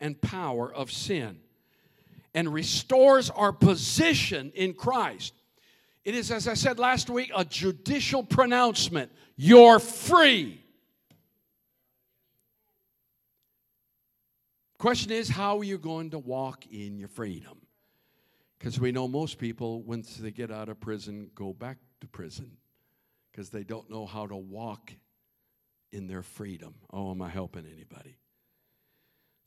and 0.00 0.20
power 0.20 0.72
of 0.72 0.90
sin, 0.90 1.38
and 2.34 2.52
restores 2.52 3.30
our 3.30 3.52
position 3.52 4.52
in 4.54 4.74
Christ. 4.74 5.34
It 6.04 6.14
is, 6.14 6.30
as 6.30 6.48
I 6.48 6.54
said 6.54 6.78
last 6.78 7.08
week, 7.10 7.30
a 7.34 7.44
judicial 7.44 8.22
pronouncement. 8.22 9.10
You're 9.36 9.78
free. 9.78 10.62
Question 14.78 15.12
is, 15.12 15.28
how 15.28 15.58
are 15.58 15.64
you 15.64 15.78
going 15.78 16.10
to 16.10 16.18
walk 16.18 16.66
in 16.70 16.98
your 16.98 17.08
freedom? 17.08 17.58
Because 18.58 18.78
we 18.78 18.92
know 18.92 19.08
most 19.08 19.38
people, 19.38 19.82
once 19.82 20.16
they 20.16 20.30
get 20.30 20.50
out 20.50 20.68
of 20.68 20.80
prison, 20.80 21.30
go 21.34 21.52
back 21.52 21.78
to 22.00 22.06
prison 22.06 22.56
because 23.30 23.50
they 23.50 23.64
don't 23.64 23.90
know 23.90 24.06
how 24.06 24.26
to 24.26 24.36
walk 24.36 24.92
in 25.92 26.06
their 26.06 26.22
freedom. 26.22 26.74
Oh, 26.92 27.10
am 27.10 27.22
I 27.22 27.28
helping 27.28 27.66
anybody? 27.66 28.16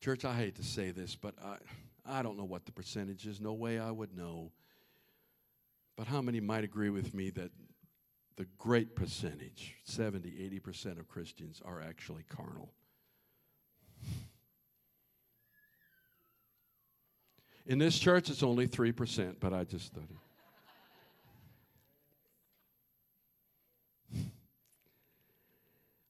Church, 0.02 0.26
I 0.26 0.34
hate 0.34 0.56
to 0.56 0.64
say 0.64 0.92
this, 0.92 1.16
but 1.16 1.36
I, 1.44 1.58
I 2.06 2.24
don't 2.24 2.38
know 2.38 2.46
what 2.46 2.66
the 2.66 2.72
percentage 2.72 3.28
is. 3.28 3.42
No 3.42 3.54
way 3.54 3.80
I 3.80 3.92
would 3.92 4.16
know. 4.16 4.52
But 5.96 6.08
how 6.08 6.22
many 6.22 6.40
might 6.40 6.64
agree 6.64 6.90
with 6.90 7.14
me 7.14 7.30
that 7.32 7.52
the 8.38 8.46
great 8.58 8.96
percentage, 8.96 9.76
70, 9.84 10.30
80% 10.66 11.00
of 11.00 11.08
Christians, 11.08 11.62
are 11.66 11.82
actually 11.82 12.24
carnal? 12.30 12.74
In 17.70 17.78
this 17.78 17.98
church, 18.00 18.32
it's 18.32 18.42
only 18.42 18.68
3%, 18.68 19.36
but 19.40 19.54
I 19.54 19.64
just 19.64 19.94
thought 19.94 20.10
it. 24.16 24.26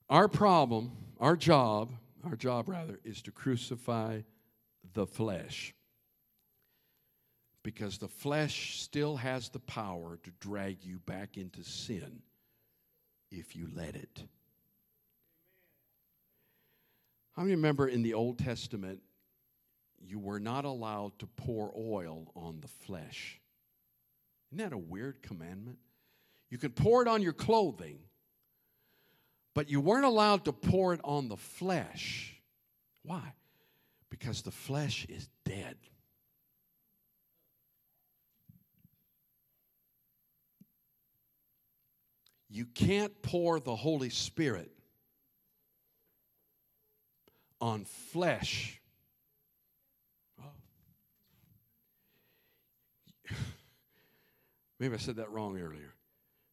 Our 0.08 0.26
problem, 0.26 0.92
our 1.20 1.36
job, 1.36 1.92
our 2.24 2.34
job 2.34 2.66
rather, 2.66 2.98
is 3.04 3.20
to 3.22 3.30
crucify 3.30 4.22
the 4.94 5.06
flesh. 5.06 5.74
Because 7.62 7.98
the 7.98 8.08
flesh 8.08 8.80
still 8.80 9.16
has 9.16 9.50
the 9.50 9.60
power 9.60 10.18
to 10.22 10.30
drag 10.40 10.82
you 10.82 10.98
back 11.00 11.36
into 11.36 11.62
sin 11.62 12.22
if 13.30 13.54
you 13.54 13.68
let 13.76 13.96
it. 13.96 14.24
How 17.36 17.42
many 17.42 17.54
remember 17.54 17.86
in 17.86 18.02
the 18.02 18.14
Old 18.14 18.38
Testament 18.38 19.02
you 20.00 20.18
were 20.18 20.40
not 20.40 20.64
allowed 20.64 21.18
to 21.18 21.26
pour 21.26 21.72
oil 21.76 22.32
on 22.34 22.60
the 22.60 22.68
flesh. 22.68 23.40
Isn't 24.50 24.64
that 24.64 24.74
a 24.74 24.78
weird 24.78 25.22
commandment? 25.22 25.78
You 26.48 26.58
could 26.58 26.74
pour 26.74 27.02
it 27.02 27.08
on 27.08 27.22
your 27.22 27.32
clothing, 27.32 27.98
but 29.54 29.70
you 29.70 29.80
weren't 29.80 30.04
allowed 30.04 30.46
to 30.46 30.52
pour 30.52 30.94
it 30.94 31.00
on 31.04 31.28
the 31.28 31.36
flesh. 31.36 32.34
Why? 33.04 33.34
Because 34.10 34.42
the 34.42 34.50
flesh 34.50 35.06
is 35.08 35.28
dead. 35.44 35.76
You 42.48 42.66
can't 42.66 43.22
pour 43.22 43.60
the 43.60 43.76
Holy 43.76 44.10
Spirit 44.10 44.72
on 47.60 47.84
flesh 47.84 48.79
Maybe 54.80 54.94
I 54.94 54.98
said 54.98 55.16
that 55.16 55.30
wrong 55.30 55.60
earlier. 55.60 55.94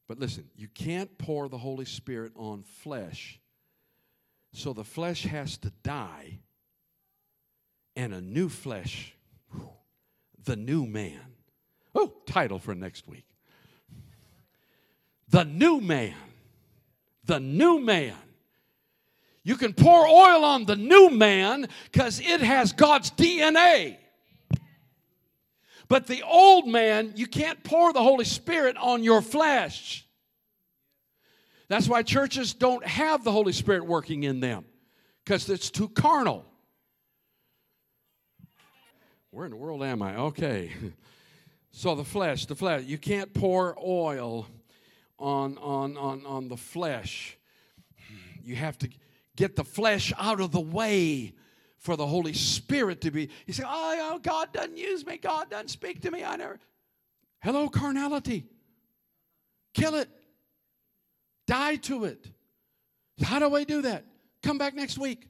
But 0.07 0.19
listen, 0.19 0.49
you 0.55 0.67
can't 0.67 1.17
pour 1.17 1.47
the 1.47 1.57
Holy 1.57 1.85
Spirit 1.85 2.33
on 2.35 2.63
flesh. 2.63 3.39
So 4.51 4.73
the 4.73 4.83
flesh 4.83 5.23
has 5.23 5.57
to 5.59 5.71
die, 5.81 6.39
and 7.95 8.13
a 8.13 8.21
new 8.21 8.49
flesh, 8.49 9.13
the 10.43 10.55
new 10.55 10.85
man. 10.85 11.19
Oh, 11.95 12.13
title 12.25 12.59
for 12.59 12.75
next 12.75 13.07
week. 13.07 13.25
The 15.29 15.45
new 15.45 15.79
man. 15.81 16.15
The 17.25 17.39
new 17.39 17.79
man. 17.79 18.15
You 19.43 19.55
can 19.55 19.73
pour 19.73 20.05
oil 20.05 20.43
on 20.43 20.65
the 20.65 20.75
new 20.75 21.09
man 21.09 21.67
because 21.91 22.19
it 22.19 22.41
has 22.41 22.73
God's 22.73 23.11
DNA. 23.11 23.97
But 25.89 26.07
the 26.07 26.23
old 26.23 26.67
man, 26.67 27.13
you 27.15 27.27
can't 27.27 27.63
pour 27.63 27.93
the 27.93 28.03
Holy 28.03 28.25
Spirit 28.25 28.75
on 28.77 29.03
your 29.03 29.21
flesh. 29.21 30.05
That's 31.69 31.87
why 31.87 32.03
churches 32.03 32.53
don't 32.53 32.85
have 32.85 33.23
the 33.23 33.31
Holy 33.31 33.53
Spirit 33.53 33.85
working 33.85 34.23
in 34.23 34.39
them 34.39 34.65
because 35.23 35.49
it's 35.49 35.69
too 35.69 35.89
carnal. 35.89 36.45
Where 39.31 39.45
in 39.45 39.51
the 39.51 39.57
world 39.57 39.83
am 39.83 40.01
I? 40.01 40.15
Okay. 40.15 40.71
So 41.69 41.93
the 41.93 42.03
flesh, 42.03 42.47
the 42.47 42.55
flesh, 42.55 42.85
you 42.85 42.97
can't 42.97 43.31
pour 43.35 43.77
oil 43.79 44.47
on 45.19 45.59
on 45.59 45.95
on 45.95 46.25
on 46.25 46.47
the 46.47 46.57
flesh. 46.57 47.37
You 48.41 48.55
have 48.55 48.79
to 48.79 48.89
get 49.35 49.55
the 49.55 49.63
flesh 49.63 50.11
out 50.17 50.41
of 50.41 50.51
the 50.51 50.59
way 50.59 51.33
for 51.77 51.95
the 51.95 52.05
Holy 52.05 52.33
Spirit 52.33 53.01
to 53.01 53.11
be. 53.11 53.29
You 53.45 53.53
say, 53.53 53.63
oh, 53.65 54.19
God 54.21 54.51
doesn't 54.53 54.77
use 54.77 55.05
me. 55.05 55.17
God 55.17 55.49
doesn't 55.49 55.69
speak 55.69 56.01
to 56.01 56.11
me. 56.11 56.23
I 56.23 56.35
never. 56.35 56.59
Hello, 57.41 57.69
carnality. 57.69 58.45
Kill 59.73 59.95
it. 59.95 60.09
Die 61.45 61.75
to 61.75 62.05
it. 62.05 62.27
How 63.23 63.39
do 63.39 63.55
I 63.55 63.63
do 63.63 63.83
that? 63.83 64.05
Come 64.43 64.57
back 64.57 64.75
next 64.75 64.97
week. 64.97 65.27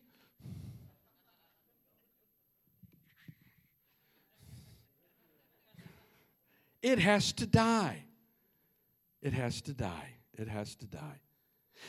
It 6.82 7.00
has 7.00 7.34
to 7.34 7.46
die. 7.46 8.06
It 9.22 9.34
has 9.34 9.62
to 9.64 9.74
die. 9.74 10.14
It 10.38 10.48
has 10.48 10.76
to 10.76 10.86
die. 10.86 11.22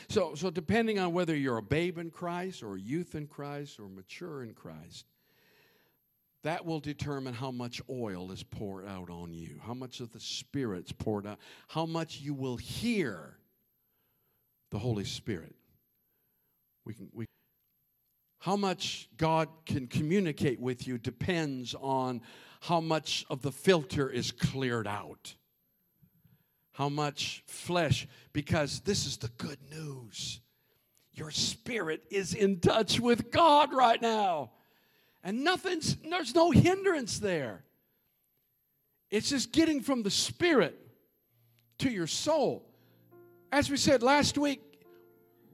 So, 0.09 0.35
so 0.35 0.49
depending 0.49 0.99
on 0.99 1.13
whether 1.13 1.35
you're 1.35 1.57
a 1.57 1.63
babe 1.63 1.97
in 1.97 2.11
Christ 2.11 2.63
or 2.63 2.75
a 2.75 2.79
youth 2.79 3.15
in 3.15 3.27
Christ 3.27 3.79
or 3.79 3.87
mature 3.87 4.43
in 4.43 4.53
Christ, 4.53 5.05
that 6.43 6.65
will 6.65 6.79
determine 6.79 7.33
how 7.33 7.51
much 7.51 7.81
oil 7.89 8.31
is 8.31 8.43
poured 8.43 8.87
out 8.87 9.09
on 9.09 9.33
you, 9.33 9.59
how 9.61 9.73
much 9.73 9.99
of 9.99 10.11
the 10.11 10.19
Spirit's 10.19 10.91
poured 10.91 11.27
out, 11.27 11.39
how 11.67 11.85
much 11.85 12.21
you 12.21 12.33
will 12.33 12.57
hear 12.57 13.37
the 14.71 14.79
Holy 14.79 15.03
Spirit. 15.03 15.55
We 16.85 16.93
can, 16.93 17.09
we, 17.13 17.25
how 18.39 18.55
much 18.55 19.09
God 19.17 19.49
can 19.65 19.87
communicate 19.87 20.59
with 20.59 20.87
you 20.87 20.97
depends 20.97 21.75
on 21.75 22.21
how 22.61 22.79
much 22.79 23.25
of 23.29 23.41
the 23.41 23.51
filter 23.51 24.09
is 24.09 24.31
cleared 24.31 24.87
out 24.87 25.35
how 26.79 26.87
much 26.87 27.43
flesh, 27.45 28.07
because 28.31 28.79
this 28.79 29.05
is 29.05 29.17
the 29.17 29.27
good 29.37 29.57
news. 29.69 30.39
Your 31.11 31.29
spirit 31.29 32.01
is 32.09 32.33
in 32.33 32.61
touch 32.61 33.01
with 33.01 33.31
God 33.31 33.73
right 33.73 34.01
now. 34.01 34.51
And 35.21 35.43
nothing's, 35.43 35.97
there's 35.97 36.33
no 36.33 36.51
hindrance 36.51 37.19
there. 37.19 37.65
It's 39.11 39.29
just 39.29 39.51
getting 39.51 39.81
from 39.81 40.03
the 40.03 40.09
spirit 40.09 40.79
to 41.79 41.89
your 41.89 42.07
soul. 42.07 42.63
As 43.51 43.69
we 43.69 43.75
said 43.75 44.01
last 44.01 44.37
week, 44.37 44.61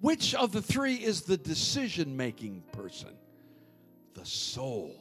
which 0.02 0.36
of 0.36 0.52
the 0.52 0.62
three 0.62 0.94
is 0.94 1.24
the 1.24 1.38
decision 1.38 2.16
making 2.16 2.62
person? 2.72 3.18
The 4.14 4.26
soul 4.26 4.96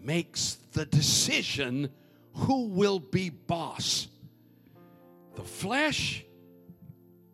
makes 0.00 0.58
the 0.74 0.86
decision 0.86 1.90
who 2.34 2.68
will 2.68 3.00
be 3.00 3.30
boss 3.30 4.06
the 5.34 5.42
flesh 5.42 6.24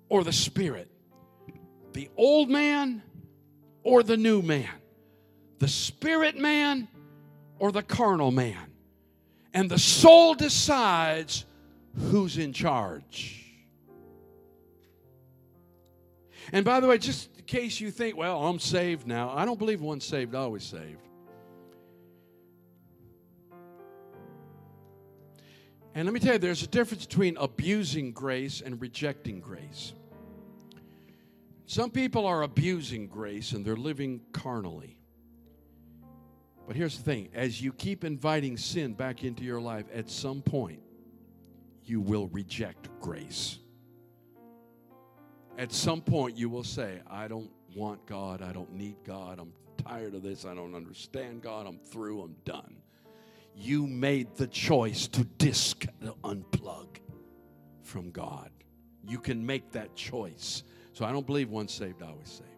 or 0.08 0.24
the 0.24 0.32
spirit, 0.32 0.90
the 1.92 2.08
old 2.16 2.48
man 2.48 3.02
or 3.82 4.02
the 4.02 4.16
new 4.16 4.42
man, 4.42 4.68
the 5.58 5.68
spirit 5.68 6.36
man 6.36 6.88
or 7.58 7.72
the 7.72 7.82
carnal 7.82 8.30
man. 8.30 8.72
And 9.52 9.70
the 9.70 9.78
soul 9.78 10.34
decides 10.34 11.44
who's 11.96 12.38
in 12.38 12.52
charge. 12.52 13.36
And 16.52 16.64
by 16.64 16.80
the 16.80 16.86
way, 16.86 16.98
just 16.98 17.36
in 17.36 17.44
case 17.44 17.80
you 17.80 17.90
think, 17.90 18.16
well, 18.16 18.44
I'm 18.44 18.58
saved 18.58 19.06
now, 19.06 19.30
I 19.30 19.44
don't 19.44 19.58
believe 19.58 19.80
once 19.80 20.04
saved, 20.04 20.34
always 20.34 20.64
saved. 20.64 21.09
And 25.94 26.04
let 26.04 26.14
me 26.14 26.20
tell 26.20 26.34
you, 26.34 26.38
there's 26.38 26.62
a 26.62 26.68
difference 26.68 27.04
between 27.04 27.36
abusing 27.36 28.12
grace 28.12 28.60
and 28.60 28.80
rejecting 28.80 29.40
grace. 29.40 29.92
Some 31.66 31.90
people 31.90 32.26
are 32.26 32.42
abusing 32.42 33.08
grace 33.08 33.52
and 33.52 33.64
they're 33.64 33.76
living 33.76 34.20
carnally. 34.32 34.98
But 36.66 36.76
here's 36.76 36.96
the 36.96 37.02
thing 37.02 37.30
as 37.34 37.60
you 37.60 37.72
keep 37.72 38.04
inviting 38.04 38.56
sin 38.56 38.92
back 38.92 39.24
into 39.24 39.42
your 39.42 39.60
life, 39.60 39.86
at 39.92 40.08
some 40.08 40.42
point, 40.42 40.80
you 41.84 42.00
will 42.00 42.28
reject 42.28 42.88
grace. 43.00 43.58
At 45.58 45.72
some 45.72 46.00
point, 46.00 46.36
you 46.36 46.48
will 46.48 46.64
say, 46.64 47.00
I 47.10 47.26
don't 47.26 47.50
want 47.74 48.06
God. 48.06 48.42
I 48.42 48.52
don't 48.52 48.72
need 48.72 48.96
God. 49.04 49.40
I'm 49.40 49.52
tired 49.84 50.14
of 50.14 50.22
this. 50.22 50.44
I 50.44 50.54
don't 50.54 50.76
understand 50.76 51.42
God. 51.42 51.66
I'm 51.66 51.78
through. 51.78 52.22
I'm 52.22 52.36
done 52.44 52.79
you 53.54 53.86
made 53.86 54.34
the 54.36 54.46
choice 54.46 55.08
to 55.08 55.24
disc 55.24 55.86
unplug 56.24 56.86
from 57.82 58.10
God. 58.10 58.50
You 59.06 59.18
can 59.18 59.44
make 59.44 59.72
that 59.72 59.94
choice. 59.94 60.62
So 60.92 61.04
I 61.04 61.12
don't 61.12 61.26
believe 61.26 61.50
once 61.50 61.72
saved, 61.72 62.02
always 62.02 62.28
saved. 62.28 62.48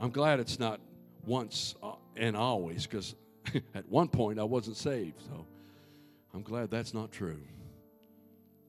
I'm 0.00 0.10
glad 0.10 0.40
it's 0.40 0.58
not 0.58 0.80
once 1.24 1.74
uh, 1.82 1.92
and 2.16 2.36
always 2.36 2.86
because 2.86 3.14
at 3.74 3.88
one 3.88 4.08
point 4.08 4.38
I 4.38 4.44
wasn't 4.44 4.76
saved. 4.76 5.20
So 5.22 5.46
I'm 6.34 6.42
glad 6.42 6.70
that's 6.70 6.92
not 6.92 7.10
true. 7.12 7.40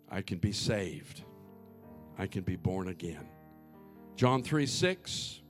I 0.10 0.22
can 0.22 0.38
be 0.38 0.54
saved, 0.54 1.24
I 2.18 2.28
can 2.28 2.44
be 2.44 2.56
born 2.56 2.88
again. 2.88 3.28
John 4.16 4.42
3 4.42 4.66
6. 4.66 5.42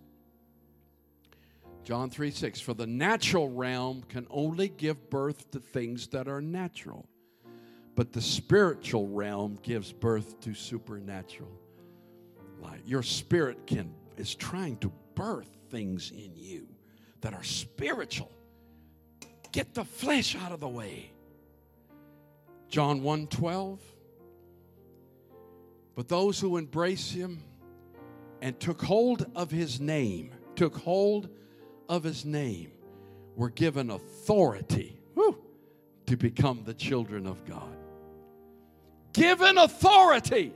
John 1.88 2.10
3 2.10 2.32
6. 2.32 2.60
For 2.60 2.74
the 2.74 2.86
natural 2.86 3.48
realm 3.48 4.04
can 4.10 4.28
only 4.30 4.68
give 4.68 5.10
birth 5.10 5.50
to 5.52 5.62
things 5.62 6.08
that 6.08 6.28
are 6.28 6.42
natural, 6.42 7.08
but 7.96 8.12
the 8.12 8.22
spiritual 8.22 9.08
realm 9.08 9.58
gives 9.64 9.94
birth 9.94 10.38
to 10.42 10.54
supernatural 10.54 11.58
life. 12.62 12.82
Your 12.86 13.04
spirit 13.04 13.66
can 13.66 13.94
is 14.18 14.36
trying 14.36 14.76
to 14.80 14.92
birth 15.16 15.48
things 15.70 16.12
in 16.12 16.34
you 16.36 16.68
that 17.22 17.34
are 17.34 17.44
spiritual. 17.46 18.34
Get 19.54 19.74
the 19.74 19.86
flesh 19.86 20.36
out 20.36 20.52
of 20.52 20.60
the 20.60 20.68
way. 20.68 21.14
John 22.68 23.02
1 23.02 23.28
12. 23.28 23.80
But 25.96 26.10
those 26.10 26.38
who 26.38 26.58
embrace 26.58 27.12
him 27.12 27.42
and 28.42 28.60
took 28.60 28.82
hold 28.82 29.26
of 29.38 29.52
his 29.52 29.80
name, 29.80 30.32
took 30.58 30.76
hold 30.76 31.30
of 31.90 32.04
his 32.04 32.26
name, 32.26 32.72
were 33.36 33.50
given 33.50 33.90
authority 33.92 35.00
whew, 35.14 35.38
to 36.08 36.18
become 36.18 36.64
the 36.66 36.74
children 36.74 37.28
of 37.28 37.46
God. 37.46 37.78
Given 39.14 39.58
authority. 39.58 40.54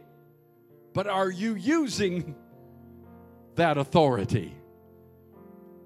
But 0.94 1.08
are 1.08 1.30
you 1.30 1.56
using 1.56 2.36
that 3.56 3.78
authority? 3.78 4.54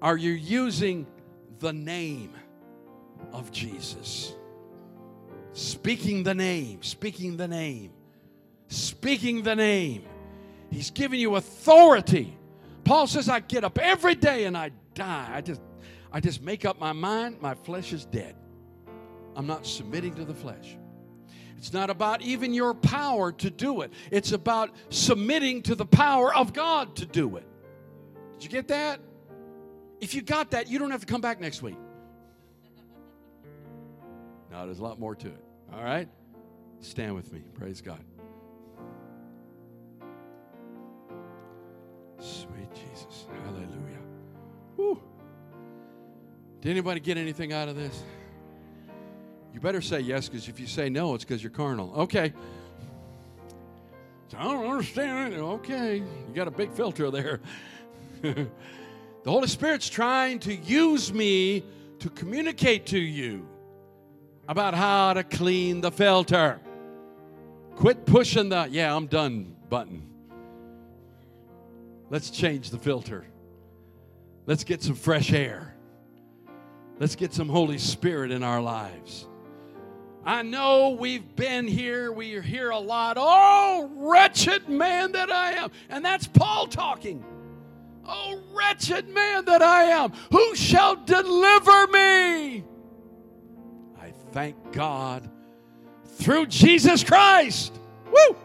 Are 0.02 0.16
you 0.16 0.32
using 0.32 1.06
the 1.58 1.72
name 1.72 2.32
of 3.32 3.50
Jesus? 3.52 4.34
Speaking 5.52 6.22
the 6.22 6.34
name, 6.34 6.82
speaking 6.82 7.36
the 7.36 7.48
name, 7.48 7.92
speaking 8.68 9.42
the 9.42 9.56
name. 9.56 10.04
He's 10.70 10.90
giving 10.90 11.20
you 11.20 11.36
authority. 11.36 12.35
Paul 12.86 13.08
says, 13.08 13.28
I 13.28 13.40
get 13.40 13.64
up 13.64 13.80
every 13.80 14.14
day 14.14 14.44
and 14.44 14.56
I 14.56 14.70
die. 14.94 15.28
I 15.32 15.40
just, 15.40 15.60
I 16.12 16.20
just 16.20 16.40
make 16.40 16.64
up 16.64 16.78
my 16.78 16.92
mind, 16.92 17.40
my 17.40 17.54
flesh 17.54 17.92
is 17.92 18.04
dead. 18.04 18.36
I'm 19.34 19.46
not 19.46 19.66
submitting 19.66 20.14
to 20.14 20.24
the 20.24 20.32
flesh. 20.32 20.78
It's 21.58 21.72
not 21.72 21.90
about 21.90 22.22
even 22.22 22.54
your 22.54 22.74
power 22.74 23.32
to 23.32 23.50
do 23.50 23.80
it. 23.80 23.92
It's 24.12 24.30
about 24.30 24.70
submitting 24.90 25.62
to 25.62 25.74
the 25.74 25.84
power 25.84 26.32
of 26.32 26.52
God 26.52 26.94
to 26.96 27.06
do 27.06 27.36
it. 27.36 27.46
Did 28.34 28.44
you 28.44 28.50
get 28.50 28.68
that? 28.68 29.00
If 30.00 30.14
you 30.14 30.22
got 30.22 30.52
that, 30.52 30.68
you 30.68 30.78
don't 30.78 30.92
have 30.92 31.00
to 31.00 31.06
come 31.06 31.20
back 31.20 31.40
next 31.40 31.62
week. 31.62 31.78
No, 34.52 34.64
there's 34.64 34.78
a 34.78 34.84
lot 34.84 35.00
more 35.00 35.16
to 35.16 35.26
it. 35.26 35.44
All 35.72 35.82
right? 35.82 36.08
Stand 36.78 37.16
with 37.16 37.32
me. 37.32 37.42
Praise 37.54 37.80
God. 37.80 37.98
Sweet 42.20 42.72
Jesus. 42.74 43.26
Hallelujah. 43.44 44.02
Woo. 44.76 45.00
Did 46.60 46.70
anybody 46.70 47.00
get 47.00 47.16
anything 47.16 47.52
out 47.52 47.68
of 47.68 47.76
this? 47.76 48.02
You 49.52 49.60
better 49.60 49.80
say 49.80 50.00
yes, 50.00 50.28
because 50.28 50.48
if 50.48 50.60
you 50.60 50.66
say 50.66 50.88
no, 50.88 51.14
it's 51.14 51.24
because 51.24 51.42
you're 51.42 51.50
carnal. 51.50 51.92
Okay. 51.96 52.32
I 54.36 54.44
don't 54.44 54.66
understand 54.66 55.34
it. 55.34 55.38
Okay. 55.38 55.96
You 55.96 56.34
got 56.34 56.48
a 56.48 56.50
big 56.50 56.72
filter 56.72 57.10
there. 57.10 57.40
the 58.22 58.48
Holy 59.24 59.48
Spirit's 59.48 59.88
trying 59.88 60.40
to 60.40 60.54
use 60.54 61.12
me 61.12 61.64
to 62.00 62.10
communicate 62.10 62.86
to 62.86 62.98
you 62.98 63.46
about 64.48 64.74
how 64.74 65.14
to 65.14 65.24
clean 65.24 65.80
the 65.80 65.90
filter. 65.90 66.60
Quit 67.76 68.06
pushing 68.06 68.48
the, 68.48 68.68
yeah, 68.70 68.94
I'm 68.94 69.06
done 69.06 69.54
button. 69.68 70.02
Let's 72.08 72.30
change 72.30 72.70
the 72.70 72.78
filter. 72.78 73.26
Let's 74.46 74.64
get 74.64 74.82
some 74.82 74.94
fresh 74.94 75.32
air. 75.32 75.74
Let's 76.98 77.16
get 77.16 77.32
some 77.32 77.48
Holy 77.48 77.78
Spirit 77.78 78.30
in 78.30 78.42
our 78.42 78.60
lives. 78.60 79.26
I 80.24 80.42
know 80.42 80.90
we've 80.98 81.36
been 81.36 81.68
here, 81.68 82.10
we 82.10 82.40
hear 82.40 82.70
a 82.70 82.78
lot. 82.78 83.16
Oh, 83.18 83.90
wretched 83.94 84.68
man 84.68 85.12
that 85.12 85.30
I 85.30 85.52
am. 85.52 85.70
And 85.88 86.04
that's 86.04 86.26
Paul 86.26 86.66
talking. 86.66 87.24
Oh, 88.04 88.40
wretched 88.52 89.08
man 89.08 89.44
that 89.44 89.62
I 89.62 89.84
am. 89.84 90.12
Who 90.32 90.54
shall 90.56 90.96
deliver 90.96 91.86
me? 91.88 92.64
I 94.00 94.12
thank 94.32 94.72
God 94.72 95.28
through 96.04 96.46
Jesus 96.46 97.04
Christ. 97.04 97.78
Woo! 98.06 98.36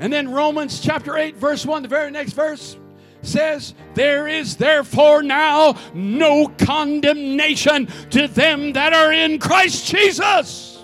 And 0.00 0.10
then 0.10 0.32
Romans 0.32 0.80
chapter 0.80 1.16
8, 1.18 1.36
verse 1.36 1.66
1, 1.66 1.82
the 1.82 1.88
very 1.88 2.10
next 2.10 2.32
verse 2.32 2.78
says, 3.20 3.74
There 3.92 4.26
is 4.26 4.56
therefore 4.56 5.22
now 5.22 5.76
no 5.92 6.48
condemnation 6.48 7.86
to 8.08 8.26
them 8.26 8.72
that 8.72 8.94
are 8.94 9.12
in 9.12 9.38
Christ 9.38 9.86
Jesus. 9.86 10.82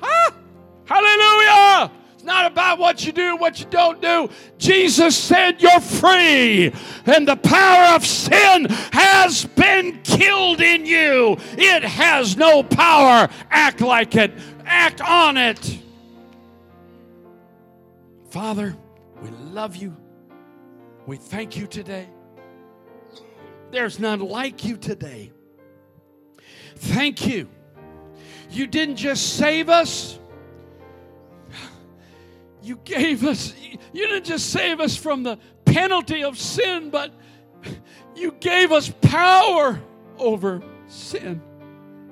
Huh? 0.00 0.32
Hallelujah! 0.84 1.92
It's 2.14 2.24
not 2.24 2.50
about 2.50 2.80
what 2.80 3.06
you 3.06 3.12
do, 3.12 3.36
what 3.36 3.60
you 3.60 3.66
don't 3.66 4.02
do. 4.02 4.28
Jesus 4.58 5.16
said 5.16 5.62
you're 5.62 5.78
free, 5.78 6.72
and 7.06 7.28
the 7.28 7.36
power 7.36 7.94
of 7.94 8.04
sin 8.04 8.66
has 8.92 9.44
been 9.44 10.00
killed 10.02 10.60
in 10.60 10.84
you. 10.84 11.36
It 11.52 11.84
has 11.84 12.36
no 12.36 12.64
power. 12.64 13.28
Act 13.48 13.80
like 13.80 14.16
it, 14.16 14.32
act 14.64 15.00
on 15.00 15.36
it. 15.36 15.78
Father, 18.30 18.76
we 19.22 19.30
love 19.30 19.76
you. 19.76 19.96
We 21.06 21.16
thank 21.16 21.56
you 21.56 21.66
today. 21.66 22.08
There's 23.70 23.98
none 23.98 24.20
like 24.20 24.64
you 24.64 24.76
today. 24.76 25.32
Thank 26.76 27.26
you. 27.26 27.48
You 28.50 28.66
didn't 28.66 28.96
just 28.96 29.36
save 29.36 29.68
us, 29.68 30.18
you 32.62 32.76
gave 32.84 33.24
us, 33.24 33.54
you 33.92 34.06
didn't 34.06 34.24
just 34.24 34.50
save 34.50 34.80
us 34.80 34.96
from 34.96 35.22
the 35.22 35.38
penalty 35.66 36.24
of 36.24 36.38
sin, 36.38 36.90
but 36.90 37.12
you 38.16 38.32
gave 38.40 38.72
us 38.72 38.90
power 39.02 39.80
over 40.18 40.62
sin. 40.86 41.42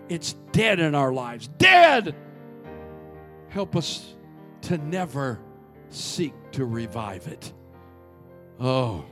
It's 0.08 0.34
dead 0.52 0.78
in 0.78 0.94
our 0.94 1.12
lives. 1.12 1.48
Dead. 1.58 2.14
Help 3.48 3.76
us 3.76 4.14
to 4.62 4.78
never 4.78 5.40
seek 5.91 6.32
to 6.53 6.64
revive 6.64 7.26
it. 7.26 7.53
Oh, 8.59 9.05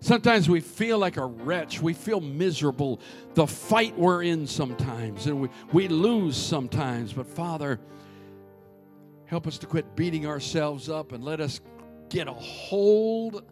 sometimes 0.00 0.48
we 0.48 0.60
feel 0.60 0.98
like 0.98 1.16
a 1.16 1.24
wretch. 1.24 1.80
We 1.80 1.94
feel 1.94 2.20
miserable. 2.20 3.00
The 3.34 3.46
fight 3.46 3.98
we're 3.98 4.22
in 4.22 4.46
sometimes, 4.46 5.26
and 5.26 5.40
we, 5.40 5.48
we 5.72 5.88
lose 5.88 6.36
sometimes. 6.36 7.12
But 7.12 7.26
Father, 7.26 7.80
help 9.26 9.46
us 9.46 9.58
to 9.58 9.66
quit 9.66 9.96
beating 9.96 10.26
ourselves 10.26 10.88
up 10.88 11.12
and 11.12 11.24
let 11.24 11.40
us 11.40 11.60
get 12.08 12.28
a 12.28 12.32
hold 12.32 13.44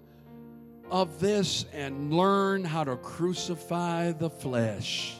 of 0.90 1.20
this 1.20 1.66
and 1.72 2.12
learn 2.12 2.64
how 2.64 2.84
to 2.84 2.96
crucify 2.96 4.12
the 4.12 4.30
flesh. 4.30 5.16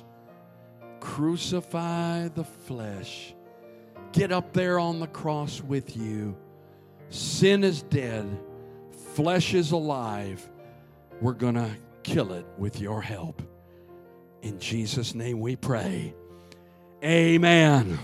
Crucify 1.01 2.29
the 2.29 2.45
flesh. 2.45 3.35
Get 4.13 4.33
up 4.33 4.53
there 4.53 4.79
on 4.79 5.01
the 5.01 5.07
cross 5.09 5.61
with 5.61 5.97
you. 5.97 6.37
Sin 7.11 7.65
is 7.65 7.83
dead, 7.83 8.27
flesh 9.15 9.55
is 9.55 9.73
alive. 9.73 10.49
We're 11.21 11.33
going 11.33 11.55
to 11.55 11.71
kill 12.03 12.33
it 12.33 12.47
with 12.59 12.81
your 12.81 13.01
help. 13.01 13.43
In 14.43 14.59
Jesus' 14.59 15.15
name 15.15 15.41
we 15.41 15.57
pray. 15.57 16.15
Amen. 17.03 17.99